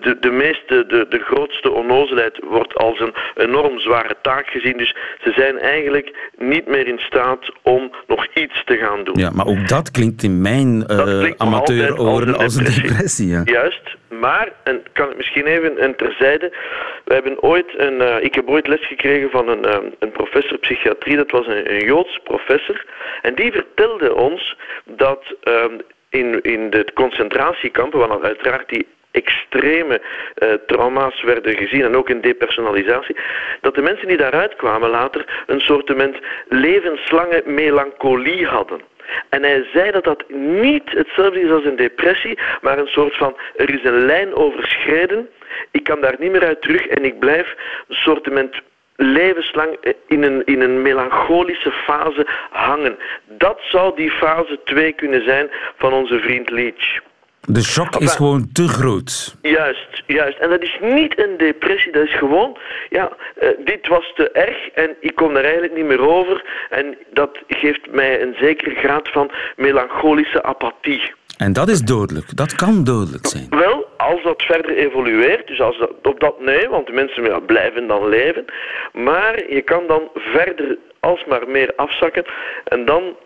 De, 0.00 0.16
de, 0.20 0.30
meeste, 0.30 0.84
de, 0.86 1.06
de 1.08 1.18
grootste 1.18 1.70
onnozelheid 1.70 2.38
wordt 2.44 2.74
als 2.74 3.00
een 3.00 3.14
enorm 3.34 3.78
zware 3.78 4.16
taak 4.22 4.46
gezien, 4.46 4.76
dus 4.76 4.96
ze 5.22 5.32
zijn 5.36 5.58
eigenlijk 5.58 6.30
niet 6.36 6.66
meer 6.66 6.86
in 6.86 6.98
staat 6.98 7.52
om 7.62 7.90
nog 8.06 8.26
iets 8.34 8.62
te 8.64 8.76
gaan 8.76 9.04
doen. 9.04 9.18
Ja, 9.18 9.30
maar 9.30 9.46
ook 9.46 9.68
dat 9.68 9.90
klinkt 9.90 10.22
in 10.22 10.40
mijn 10.40 10.84
uh, 10.90 11.30
amateuroren 11.36 12.36
als 12.36 12.56
een 12.56 12.64
depressie. 12.64 13.28
ja. 13.28 13.42
Juist, 13.44 13.96
maar, 14.18 14.52
en 14.64 14.82
kan 14.92 15.10
ik 15.10 15.16
misschien 15.16 15.46
even 15.46 15.84
een 15.84 15.96
terzijde, 15.96 16.52
we 17.04 17.14
hebben 17.14 17.42
ooit 17.42 17.66
een, 17.76 18.00
uh, 18.00 18.16
ik 18.20 18.34
heb 18.34 18.48
ooit 18.48 18.66
les 18.66 18.86
gekregen 18.86 19.30
van 19.30 19.48
een, 19.48 19.66
uh, 19.66 19.90
een 19.98 20.12
professor 20.12 20.58
psychiatrie, 20.58 21.16
dat 21.16 21.30
was 21.30 21.46
een, 21.46 21.72
een 21.72 21.84
Joods 21.84 22.20
professor, 22.24 22.84
en 23.22 23.34
die 23.34 23.52
vertelde 23.52 24.14
ons 24.14 24.56
dat 24.84 25.34
uh, 25.44 25.64
in, 26.08 26.42
in 26.42 26.70
de 26.70 26.86
concentratiekampen, 26.94 27.98
waar 27.98 28.22
uiteraard 28.22 28.68
die 28.68 28.86
extreme 29.10 30.00
uh, 30.38 30.52
trauma's 30.66 31.22
werden 31.22 31.56
gezien 31.56 31.84
en 31.84 31.96
ook 31.96 32.08
in 32.08 32.20
depersonalisatie, 32.20 33.16
dat 33.60 33.74
de 33.74 33.82
mensen 33.82 34.08
die 34.08 34.16
daaruit 34.16 34.56
kwamen 34.56 34.90
later 34.90 35.44
een 35.46 35.60
soort 35.60 35.94
levenslange 36.48 37.42
melancholie 37.44 38.46
hadden. 38.46 38.80
En 39.28 39.42
hij 39.42 39.66
zei 39.72 39.90
dat 39.90 40.04
dat 40.04 40.30
niet 40.30 40.90
hetzelfde 40.90 41.40
is 41.40 41.50
als 41.50 41.64
een 41.64 41.76
depressie, 41.76 42.38
maar 42.60 42.78
een 42.78 42.86
soort 42.86 43.16
van 43.16 43.36
er 43.56 43.74
is 43.74 43.84
een 43.84 44.04
lijn 44.04 44.34
overschreden, 44.34 45.28
ik 45.70 45.84
kan 45.84 46.00
daar 46.00 46.16
niet 46.18 46.30
meer 46.30 46.44
uit 46.44 46.62
terug 46.62 46.86
en 46.86 47.04
ik 47.04 47.18
blijf 47.18 47.54
een 47.88 47.94
soort 47.94 48.28
levenslang 48.96 49.76
in 50.06 50.22
een, 50.22 50.44
in 50.44 50.60
een 50.60 50.82
melancholische 50.82 51.70
fase 51.70 52.26
hangen. 52.50 52.98
Dat 53.26 53.60
zou 53.62 53.96
die 53.96 54.10
fase 54.10 54.60
2 54.64 54.92
kunnen 54.92 55.24
zijn 55.24 55.50
van 55.76 55.92
onze 55.92 56.18
vriend 56.18 56.50
Leach. 56.50 57.00
De 57.48 57.62
shock 57.62 57.96
is 57.96 58.14
gewoon 58.14 58.48
te 58.52 58.68
groot. 58.68 59.36
Juist, 59.42 60.02
juist. 60.06 60.38
En 60.38 60.50
dat 60.50 60.62
is 60.62 60.78
niet 60.80 61.18
een 61.18 61.36
depressie, 61.36 61.92
dat 61.92 62.04
is 62.04 62.16
gewoon, 62.16 62.58
ja, 62.90 63.12
uh, 63.42 63.48
dit 63.64 63.88
was 63.88 64.12
te 64.14 64.30
erg 64.30 64.68
en 64.68 64.96
ik 65.00 65.14
kom 65.14 65.36
er 65.36 65.44
eigenlijk 65.44 65.74
niet 65.74 65.84
meer 65.84 66.08
over. 66.08 66.44
En 66.70 66.96
dat 67.12 67.38
geeft 67.48 67.90
mij 67.90 68.22
een 68.22 68.34
zekere 68.38 68.74
graad 68.74 69.08
van 69.08 69.30
melancholische 69.56 70.42
apathie. 70.42 71.12
En 71.36 71.52
dat 71.52 71.68
is 71.68 71.80
dodelijk, 71.80 72.36
dat 72.36 72.54
kan 72.54 72.84
dodelijk 72.84 73.26
zijn. 73.26 73.46
Wel, 73.50 73.88
als 73.96 74.22
dat 74.22 74.42
verder 74.42 74.76
evolueert, 74.76 75.46
dus 75.46 75.60
als 75.60 75.78
dat, 75.78 75.90
op 76.02 76.20
dat 76.20 76.40
nee, 76.40 76.68
want 76.68 76.86
de 76.86 76.92
mensen 76.92 77.24
ja, 77.24 77.38
blijven 77.38 77.86
dan 77.86 78.08
leven. 78.08 78.44
Maar 78.92 79.52
je 79.54 79.62
kan 79.62 79.86
dan 79.86 80.10
verder 80.14 80.78
alsmaar 81.00 81.48
meer 81.48 81.72
afzakken 81.76 82.24
en 82.64 82.84
dan 82.84 83.16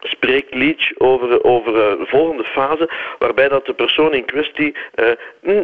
spreekt 0.00 0.54
Leach 0.54 0.98
over, 0.98 1.44
over 1.44 1.72
uh, 1.72 1.98
de 1.98 2.06
volgende 2.06 2.44
fase, 2.44 2.90
waarbij 3.18 3.48
dat 3.48 3.66
de 3.66 3.74
persoon 3.74 4.14
in 4.14 4.24
kwestie 4.24 4.74
uh, 4.94 5.10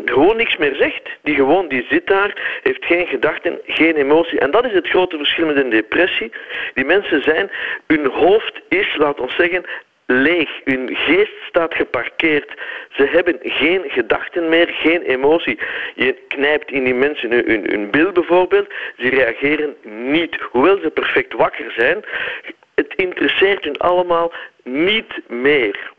gewoon 0.05 0.37
niks 0.37 0.57
meer 0.57 0.75
zegt. 0.75 1.09
Die 1.23 1.35
gewoon, 1.35 1.69
die 1.69 1.87
zit 1.89 2.07
daar, 2.07 2.61
heeft 2.63 2.85
geen 2.85 3.07
gedachten, 3.07 3.61
geen 3.67 3.97
emotie. 3.97 4.39
En 4.39 4.51
dat 4.51 4.65
is 4.65 4.73
het 4.73 4.89
grote 4.89 5.17
verschil 5.17 5.47
met 5.47 5.57
een 5.57 5.71
depressie. 5.71 6.33
Die 6.75 6.85
mensen 6.85 7.23
zijn, 7.23 7.51
hun 7.87 8.07
hoofd 8.07 8.61
is, 8.69 8.97
laat 8.97 9.21
ons 9.21 9.35
zeggen, 9.35 9.65
leeg. 10.07 10.51
Hun 10.65 10.89
geest 10.93 11.33
staat 11.49 11.75
geparkeerd. 11.75 12.55
Ze 12.91 13.05
hebben 13.05 13.39
geen 13.43 13.83
gedachten 13.87 14.49
meer, 14.49 14.69
geen 14.69 15.03
emotie. 15.03 15.59
Je 15.95 16.17
knijpt 16.29 16.71
in 16.71 16.85
die 16.85 16.95
mensen 16.95 17.31
hun, 17.31 17.45
hun, 17.47 17.71
hun 17.71 17.91
bil 17.91 18.13
bijvoorbeeld. 18.13 18.69
Ze 18.99 19.09
reageren 19.09 19.77
niet. 19.83 20.37
Hoewel 20.51 20.79
ze 20.83 20.91
perfect 20.91 21.33
wakker 21.33 21.73
zijn, 21.77 22.05
het 22.83 22.95
interesseert 22.97 23.65
hun 23.65 23.79
allemaal 23.79 24.33
niet 24.65 25.21
meer. 25.29 25.93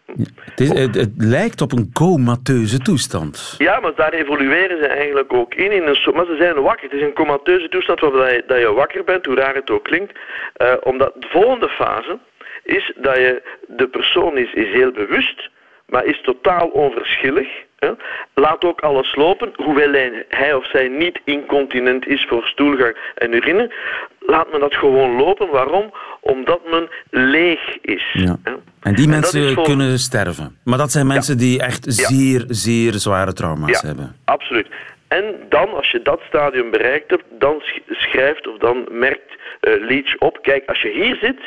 het, 0.46 0.60
is, 0.60 0.70
het, 0.70 1.12
lijkt 1.18 1.62
op 1.62 1.72
een 1.72 1.90
comateuze 1.94 2.80
toestand. 2.80 3.56
Ja, 3.58 3.80
maar 3.80 3.96
daar 3.96 4.14
evolueren 4.14 4.78
ze 4.78 4.88
eigenlijk 4.88 5.34
ook 5.34 5.54
in. 5.54 5.72
in 5.72 5.88
een, 5.88 6.14
maar 6.14 6.26
ze 6.26 6.36
zijn 6.40 6.62
wakker. 6.62 6.90
Het 6.90 7.00
is 7.00 7.02
een 7.02 7.14
comateuze 7.14 7.70
toestand 7.70 8.00
waarbij 8.00 8.34
je, 8.34 8.44
dat 8.48 8.60
je 8.60 8.74
wakker 8.74 9.04
bent, 9.04 9.26
hoe 9.26 9.36
raar 9.36 9.56
het 9.56 9.70
ook 9.70 9.84
klinkt. 9.84 10.20
Uh, 10.58 10.74
omdat 10.84 11.14
de 11.20 11.28
volgende 11.30 11.70
fase 11.70 12.20
is 12.64 12.94
dat 12.96 13.16
je, 13.16 13.42
de 13.68 13.88
persoon 13.88 14.38
is, 14.38 14.54
is 14.54 14.70
heel 14.70 14.92
bewust, 14.92 15.50
maar 15.94 16.06
is 16.06 16.22
totaal 16.22 16.68
onverschillig. 16.68 17.48
Hè? 17.80 17.92
Laat 18.34 18.64
ook 18.64 18.80
alles 18.80 19.16
lopen, 19.16 19.52
hoewel 19.56 19.92
hij, 20.30 20.54
of 20.54 20.70
zij 20.70 20.88
niet 20.88 21.20
incontinent 21.24 22.08
is 22.08 22.26
voor 22.30 22.44
stoelgang 22.44 22.98
en 23.16 23.34
urine. 23.34 23.74
Laat 24.20 24.52
men 24.52 24.60
dat 24.60 24.74
gewoon 24.74 25.16
lopen. 25.16 25.50
Waarom? 25.50 25.94
Omdat 26.20 26.60
men 26.72 26.90
leeg 27.10 27.78
is. 27.82 28.06
Ja. 28.14 28.38
En 28.82 28.96
die 28.96 29.08
mensen 29.08 29.64
kunnen 29.64 30.00
sterven. 30.00 30.58
Maar 30.64 30.78
dat 30.78 30.92
zijn 30.92 31.08
mensen 31.08 31.38
die 31.38 31.62
echt 31.62 31.86
zeer, 31.88 32.46
zeer 32.48 32.94
zware 32.94 33.34
trauma's 33.34 33.82
ja, 33.82 33.88
hebben. 33.88 34.16
Absoluut. 34.26 34.68
En 35.08 35.36
dan, 35.50 35.74
als 35.74 35.92
je 35.92 36.02
dat 36.02 36.22
stadium 36.28 36.72
bereikt 36.72 37.10
hebt, 37.10 37.26
dan 37.40 37.62
schrijft 37.88 38.48
of 38.48 38.58
dan 38.58 38.88
merkt 38.92 39.32
uh, 39.32 39.88
Leach 39.88 40.18
op, 40.18 40.40
kijk, 40.42 40.64
als 40.66 40.82
je 40.82 40.90
hier 40.90 41.16
zit, 41.22 41.40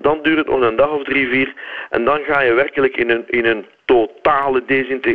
dan 0.00 0.18
duurt 0.22 0.38
het 0.38 0.48
nog 0.48 0.60
een 0.60 0.76
dag 0.76 0.90
of 0.90 1.04
drie, 1.04 1.28
vier. 1.28 1.54
En 1.90 2.04
dan 2.04 2.18
ga 2.26 2.40
je 2.40 2.52
werkelijk 2.52 2.96
in 2.96 3.10
een, 3.10 3.24
in 3.26 3.44
een 3.46 3.66
totale 3.84 4.62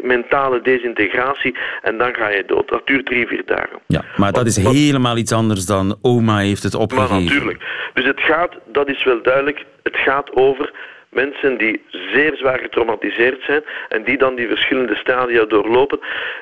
mentale 0.04 0.62
desintegratie. 0.62 1.58
En 1.82 1.98
dan 1.98 2.14
ga 2.14 2.30
je 2.30 2.44
dood. 2.48 2.70
Dat 2.70 2.88
duurt 2.88 3.06
drie, 3.06 3.28
vier 3.28 3.46
dagen. 3.46 3.80
Ja, 3.88 4.04
maar 4.16 4.32
dat 4.32 4.46
is 4.46 4.56
helemaal 4.56 5.18
iets 5.18 5.32
anders 5.32 5.66
dan 5.66 5.98
oma 6.02 6.38
heeft 6.38 6.64
het 6.64 6.76
opgegeven. 6.76 7.16
Maar 7.16 7.24
natuurlijk. 7.24 7.64
Dus 7.94 8.06
het 8.06 8.20
gaat, 8.20 8.54
dat 8.66 8.90
is 8.90 9.04
wel 9.04 9.22
duidelijk, 9.22 9.66
het 9.84 9.98
gaat 9.98 10.36
over 10.36 10.74
mensen 11.16 11.58
die 11.58 11.82
zeer 11.90 12.36
zwaar 12.36 12.60
getraumatiseerd 12.60 13.44
zijn 13.44 13.64
en 13.90 14.04
die 14.04 14.18
dan 14.18 14.36
die 14.36 14.48
verschillende 14.48 14.96
stadia 14.96 15.46
doorlopen. 15.46 16.00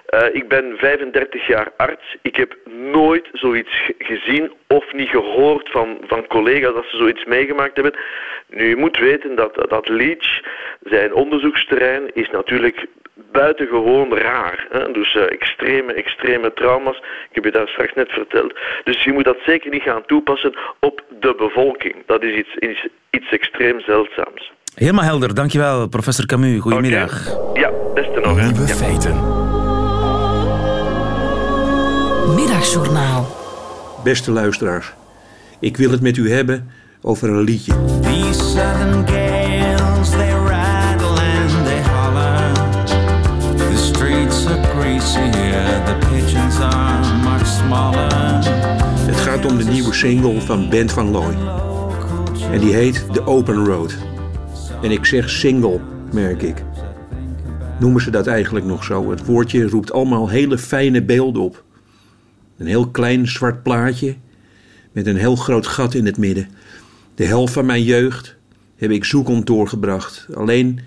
Uh, 0.10 0.20
ik 0.32 0.48
ben 0.48 0.78
35 0.78 1.48
jaar 1.48 1.72
arts. 1.78 2.16
Ik 2.22 2.36
heb 2.36 2.58
nooit 2.92 3.30
zoiets 3.32 3.92
gezien 3.98 4.52
of 4.68 4.94
niet 4.94 5.10
gehoord 5.10 5.70
van, 5.70 5.98
van 6.08 6.28
collega's 6.28 6.74
dat 6.74 6.86
ze 6.86 6.98
zoiets 6.98 7.26
meegemaakt 7.26 7.76
hebben. 7.76 7.94
Nu, 8.48 8.68
je 8.68 8.76
moet 8.76 8.98
weten 8.98 9.36
dat, 9.36 9.66
dat 9.70 9.88
Leach, 9.88 10.42
zijn 10.84 11.14
onderzoeksterrein, 11.14 12.14
is 12.14 12.30
natuurlijk 12.30 12.88
buitengewoon 13.32 14.18
raar. 14.18 14.68
Hè? 14.70 14.92
Dus 14.92 15.16
uh, 15.16 15.32
extreme, 15.32 15.94
extreme 15.94 16.54
trauma's. 16.54 16.98
Ik 16.98 17.36
heb 17.36 17.44
je 17.44 17.52
daar 17.52 17.68
straks 17.68 17.94
net 17.94 18.12
verteld. 18.12 18.60
Dus 18.84 19.04
je 19.04 19.14
moet 19.14 19.24
dat 19.24 19.38
zeker 19.46 19.70
niet 19.70 19.82
gaan 19.82 20.06
toepassen 20.06 20.54
op 20.80 21.04
de 21.20 21.36
bevolking. 21.36 21.96
Dat 22.06 22.24
is 22.24 22.36
iets, 22.36 22.56
iets, 22.56 22.88
iets 23.10 23.30
extreem 23.30 23.80
zeldzaams. 23.80 24.52
Helemaal 24.76 25.04
helder, 25.04 25.34
dankjewel 25.34 25.88
professor 25.88 26.26
Camus. 26.26 26.62
Goedemiddag. 26.62 27.34
Okay. 27.34 27.62
Ja, 27.62 27.72
beste 27.94 28.20
nog. 28.20 28.42
Nieuwe 28.42 28.68
ja. 28.68 28.76
feiten. 28.76 29.16
Middagjournaal. 32.36 33.28
Beste 34.04 34.32
luisteraars, 34.32 34.94
ik 35.60 35.78
wil 35.78 35.92
het 35.92 36.02
met 36.02 36.18
u 36.18 36.32
hebben 36.32 36.70
over 37.02 37.30
een 37.30 37.42
liedje. 37.42 37.74
These 38.02 38.44
southern 38.44 39.08
gales, 39.08 40.10
they 40.10 40.32
rattle 40.32 41.08
and 41.08 41.66
they 41.66 41.82
holler. 41.84 42.52
The 43.58 43.78
streets 43.78 44.46
are 44.46 44.62
the 45.86 46.08
pigeons 46.10 46.60
are 46.60 47.18
much 47.24 47.48
smaller. 47.48 48.12
Het 49.06 49.18
gaat 49.18 49.46
om 49.46 49.58
de 49.58 49.64
nieuwe 49.64 49.94
single 49.94 50.42
van 50.42 50.70
Bent 50.70 50.92
van 50.92 51.12
Looy. 51.12 51.36
En 52.52 52.60
die 52.60 52.74
heet 52.74 53.14
The 53.14 53.26
Open 53.26 53.66
Road. 53.66 54.13
En 54.84 54.92
ik 54.92 55.06
zeg 55.06 55.30
single, 55.30 55.80
merk 56.14 56.42
ik. 56.42 56.64
Noemen 57.80 58.02
ze 58.02 58.12
dat 58.12 58.28
eigenlijk 58.28 58.66
nog 58.66 58.84
zo? 58.84 59.10
Het 59.10 59.26
woordje 59.26 59.68
roept 59.68 59.92
allemaal 59.92 60.30
hele 60.30 60.58
fijne 60.58 61.04
beelden 61.04 61.42
op. 61.42 61.64
Een 62.58 62.68
heel 62.68 62.88
klein 62.88 63.28
zwart 63.28 63.64
plaatje 63.64 64.16
met 64.92 65.08
een 65.08 65.16
heel 65.16 65.36
groot 65.36 65.68
gat 65.68 65.94
in 65.94 66.06
het 66.06 66.18
midden. 66.18 66.48
De 67.16 67.26
helft 67.26 67.54
van 67.54 67.66
mijn 67.66 67.84
jeugd 67.84 68.36
heb 68.76 68.92
ik 68.92 69.04
zoekend 69.04 69.46
doorgebracht. 69.46 70.28
Alleen 70.34 70.80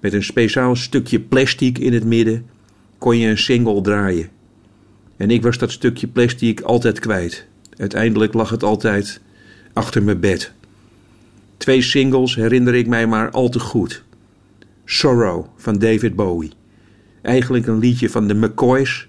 met 0.00 0.12
een 0.12 0.24
speciaal 0.24 0.76
stukje 0.76 1.20
plastic 1.20 1.78
in 1.78 1.92
het 1.92 2.04
midden 2.04 2.46
kon 2.98 3.18
je 3.18 3.28
een 3.28 3.38
single 3.38 3.80
draaien. 3.80 4.28
En 5.16 5.30
ik 5.30 5.42
was 5.42 5.58
dat 5.58 5.70
stukje 5.70 6.06
plastic 6.06 6.60
altijd 6.60 6.98
kwijt. 6.98 7.46
Uiteindelijk 7.76 8.34
lag 8.34 8.50
het 8.50 8.62
altijd 8.62 9.20
achter 9.72 10.02
mijn 10.02 10.20
bed. 10.20 10.52
Twee 11.64 11.82
singles 11.82 12.34
herinner 12.34 12.74
ik 12.74 12.86
mij 12.86 13.06
maar 13.06 13.30
al 13.30 13.48
te 13.48 13.58
goed. 13.58 14.02
Sorrow 14.84 15.46
van 15.56 15.78
David 15.78 16.14
Bowie. 16.16 16.52
Eigenlijk 17.22 17.66
een 17.66 17.78
liedje 17.78 18.10
van 18.10 18.28
de 18.28 18.34
McCoys, 18.34 19.08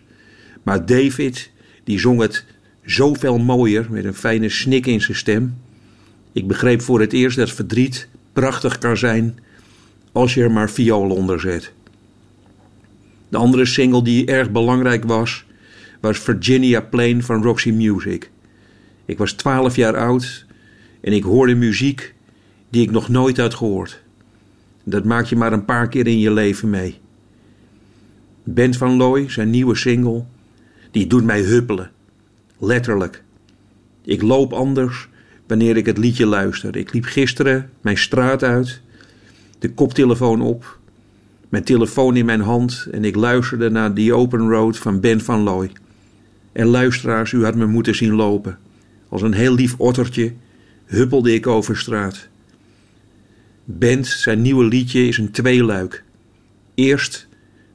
maar 0.63 0.85
David 0.85 1.51
die 1.83 1.99
zong 1.99 2.21
het 2.21 2.45
zoveel 2.85 3.37
mooier 3.37 3.87
met 3.89 4.05
een 4.05 4.13
fijne 4.13 4.49
snik 4.49 4.85
in 4.85 5.01
zijn 5.01 5.17
stem. 5.17 5.57
Ik 6.31 6.47
begreep 6.47 6.81
voor 6.81 6.99
het 6.99 7.13
eerst 7.13 7.37
dat 7.37 7.51
verdriet 7.51 8.07
prachtig 8.33 8.77
kan 8.77 8.97
zijn 8.97 9.39
als 10.11 10.33
je 10.33 10.43
er 10.43 10.51
maar 10.51 10.69
viool 10.69 11.09
onder 11.09 11.39
zet. 11.39 11.71
De 13.29 13.37
andere 13.37 13.65
single 13.65 14.03
die 14.03 14.25
erg 14.25 14.51
belangrijk 14.51 15.03
was, 15.03 15.45
was 16.01 16.19
Virginia 16.19 16.81
Plain 16.81 17.23
van 17.23 17.43
Roxy 17.43 17.71
Music. 17.71 18.29
Ik 19.05 19.17
was 19.17 19.31
12 19.31 19.75
jaar 19.75 19.97
oud 19.97 20.45
en 21.01 21.13
ik 21.13 21.23
hoorde 21.23 21.55
muziek 21.55 22.13
die 22.75 22.83
ik 22.83 22.91
nog 22.91 23.09
nooit 23.09 23.37
had 23.37 23.53
gehoord. 23.53 24.01
Dat 24.83 25.03
maak 25.03 25.25
je 25.25 25.35
maar 25.35 25.53
een 25.53 25.65
paar 25.65 25.87
keer 25.87 26.07
in 26.07 26.19
je 26.19 26.31
leven 26.31 26.69
mee. 26.69 26.99
Bent 28.43 28.77
van 28.77 28.95
Looy, 28.95 29.29
zijn 29.29 29.49
nieuwe 29.49 29.75
single, 29.75 30.23
die 30.91 31.07
doet 31.07 31.23
mij 31.23 31.41
huppelen. 31.41 31.91
Letterlijk. 32.59 33.23
Ik 34.01 34.21
loop 34.21 34.53
anders 34.53 35.07
wanneer 35.47 35.77
ik 35.77 35.85
het 35.85 35.97
liedje 35.97 36.25
luister. 36.25 36.75
Ik 36.75 36.93
liep 36.93 37.05
gisteren 37.05 37.69
mijn 37.81 37.97
straat 37.97 38.43
uit, 38.43 38.81
de 39.59 39.73
koptelefoon 39.73 40.41
op, 40.41 40.79
mijn 41.49 41.63
telefoon 41.63 42.15
in 42.15 42.25
mijn 42.25 42.41
hand 42.41 42.87
en 42.91 43.05
ik 43.05 43.15
luisterde 43.15 43.69
naar 43.69 43.93
The 43.93 44.13
Open 44.13 44.49
Road 44.49 44.77
van 44.77 44.99
Ben 44.99 45.21
van 45.21 45.41
Looy. 45.41 45.71
En 46.51 46.65
luisteraars, 46.65 47.31
u 47.31 47.43
had 47.43 47.55
me 47.55 47.65
moeten 47.65 47.95
zien 47.95 48.13
lopen. 48.13 48.57
Als 49.09 49.21
een 49.21 49.33
heel 49.33 49.53
lief 49.53 49.75
ottertje 49.77 50.33
huppelde 50.85 51.33
ik 51.33 51.47
over 51.47 51.77
straat. 51.77 52.27
Bent, 53.67 54.07
zijn 54.07 54.41
nieuwe 54.41 54.65
liedje, 54.65 55.07
is 55.07 55.17
een 55.17 55.31
tweeluik. 55.31 56.03
Eerst 56.73 57.27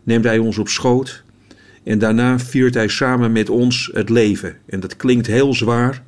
neemt 0.02 0.24
hij 0.24 0.38
ons 0.38 0.58
op 0.58 0.68
schoot 0.68 1.24
en 1.82 1.98
daarna 1.98 2.38
viert 2.38 2.74
hij 2.74 2.88
samen 2.88 3.32
met 3.32 3.48
ons 3.48 3.90
het 3.92 4.08
leven. 4.08 4.56
En 4.66 4.80
dat 4.80 4.96
klinkt 4.96 5.26
heel 5.26 5.54
zwaar, 5.54 6.02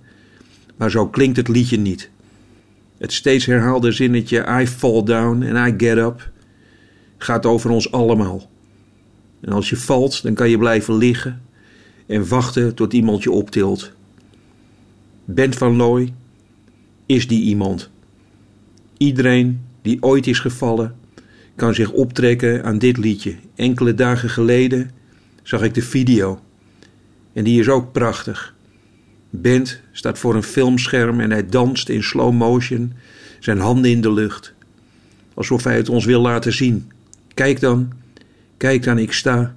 maar 0.76 0.90
zo 0.90 1.08
klinkt 1.08 1.36
het 1.36 1.48
liedje 1.48 1.78
niet. 1.78 2.10
Het 2.98 3.12
steeds 3.12 3.46
herhaalde 3.46 3.92
zinnetje 3.92 4.60
I 4.60 4.66
fall 4.66 5.02
down 5.02 5.42
and 5.42 5.68
I 5.68 5.86
get 5.86 5.96
up 5.96 6.30
gaat 7.18 7.46
over 7.46 7.70
ons 7.70 7.92
allemaal. 7.92 8.50
En 9.40 9.52
als 9.52 9.70
je 9.70 9.76
valt, 9.76 10.22
dan 10.22 10.34
kan 10.34 10.50
je 10.50 10.58
blijven 10.58 10.94
liggen 10.94 11.42
en 12.06 12.28
wachten 12.28 12.74
tot 12.74 12.92
iemand 12.92 13.22
je 13.22 13.30
optilt. 13.30 13.92
Bent 15.24 15.56
van 15.56 15.76
Looy 15.76 16.12
is 17.06 17.28
die 17.28 17.42
iemand. 17.42 17.90
Iedereen 18.96 19.60
die 19.82 20.02
ooit 20.02 20.26
is 20.26 20.38
gevallen, 20.38 20.94
kan 21.56 21.74
zich 21.74 21.90
optrekken 21.90 22.64
aan 22.64 22.78
dit 22.78 22.96
liedje. 22.96 23.34
Enkele 23.54 23.94
dagen 23.94 24.30
geleden 24.30 24.90
zag 25.42 25.62
ik 25.62 25.74
de 25.74 25.82
video. 25.82 26.40
En 27.32 27.44
die 27.44 27.60
is 27.60 27.68
ook 27.68 27.92
prachtig. 27.92 28.54
Bent 29.30 29.80
staat 29.92 30.18
voor 30.18 30.34
een 30.34 30.42
filmscherm 30.42 31.20
en 31.20 31.30
hij 31.30 31.46
danst 31.46 31.88
in 31.88 32.02
slow 32.02 32.32
motion, 32.32 32.92
zijn 33.38 33.58
handen 33.58 33.90
in 33.90 34.00
de 34.00 34.12
lucht. 34.12 34.54
Alsof 35.34 35.64
hij 35.64 35.76
het 35.76 35.88
ons 35.88 36.04
wil 36.04 36.20
laten 36.20 36.52
zien. 36.52 36.90
Kijk 37.34 37.60
dan, 37.60 37.92
kijk 38.56 38.82
dan, 38.82 38.98
ik 38.98 39.12
sta. 39.12 39.56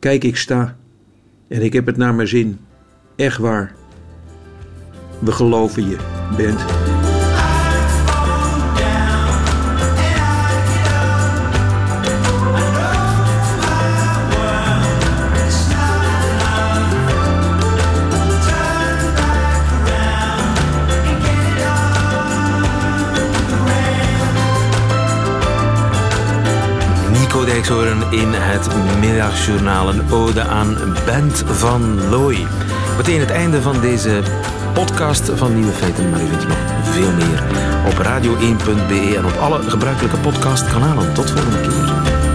Kijk, 0.00 0.24
ik 0.24 0.36
sta. 0.36 0.76
En 1.48 1.62
ik 1.62 1.72
heb 1.72 1.86
het 1.86 1.96
naar 1.96 2.14
mijn 2.14 2.28
zin. 2.28 2.58
Echt 3.16 3.38
waar. 3.38 3.74
We 5.18 5.32
geloven 5.32 5.88
je, 5.88 5.96
Bent. 6.36 6.89
Nico 27.60 27.82
Dijkshoorn 27.82 28.12
in 28.12 28.32
het 28.32 28.98
middagjournaal. 29.00 29.88
Een 29.88 30.12
ode 30.12 30.42
aan 30.42 30.76
Bent 31.04 31.42
van 31.46 32.08
Looy. 32.08 32.46
Meteen 32.96 33.20
het 33.20 33.30
einde 33.30 33.62
van 33.62 33.80
deze 33.80 34.22
podcast 34.72 35.30
van 35.34 35.54
Nieuwe 35.54 35.72
Feiten. 35.72 36.10
Maar 36.10 36.20
u 36.20 36.26
vindt 36.26 36.48
nog 36.48 36.58
veel 36.82 37.12
meer 37.12 37.42
op 37.86 37.94
radio1.be 37.94 39.14
en 39.16 39.24
op 39.24 39.36
alle 39.36 39.62
gebruikelijke 39.62 40.16
podcastkanalen. 40.16 41.14
Tot 41.14 41.30
volgende 41.30 41.60
keer. 41.60 42.29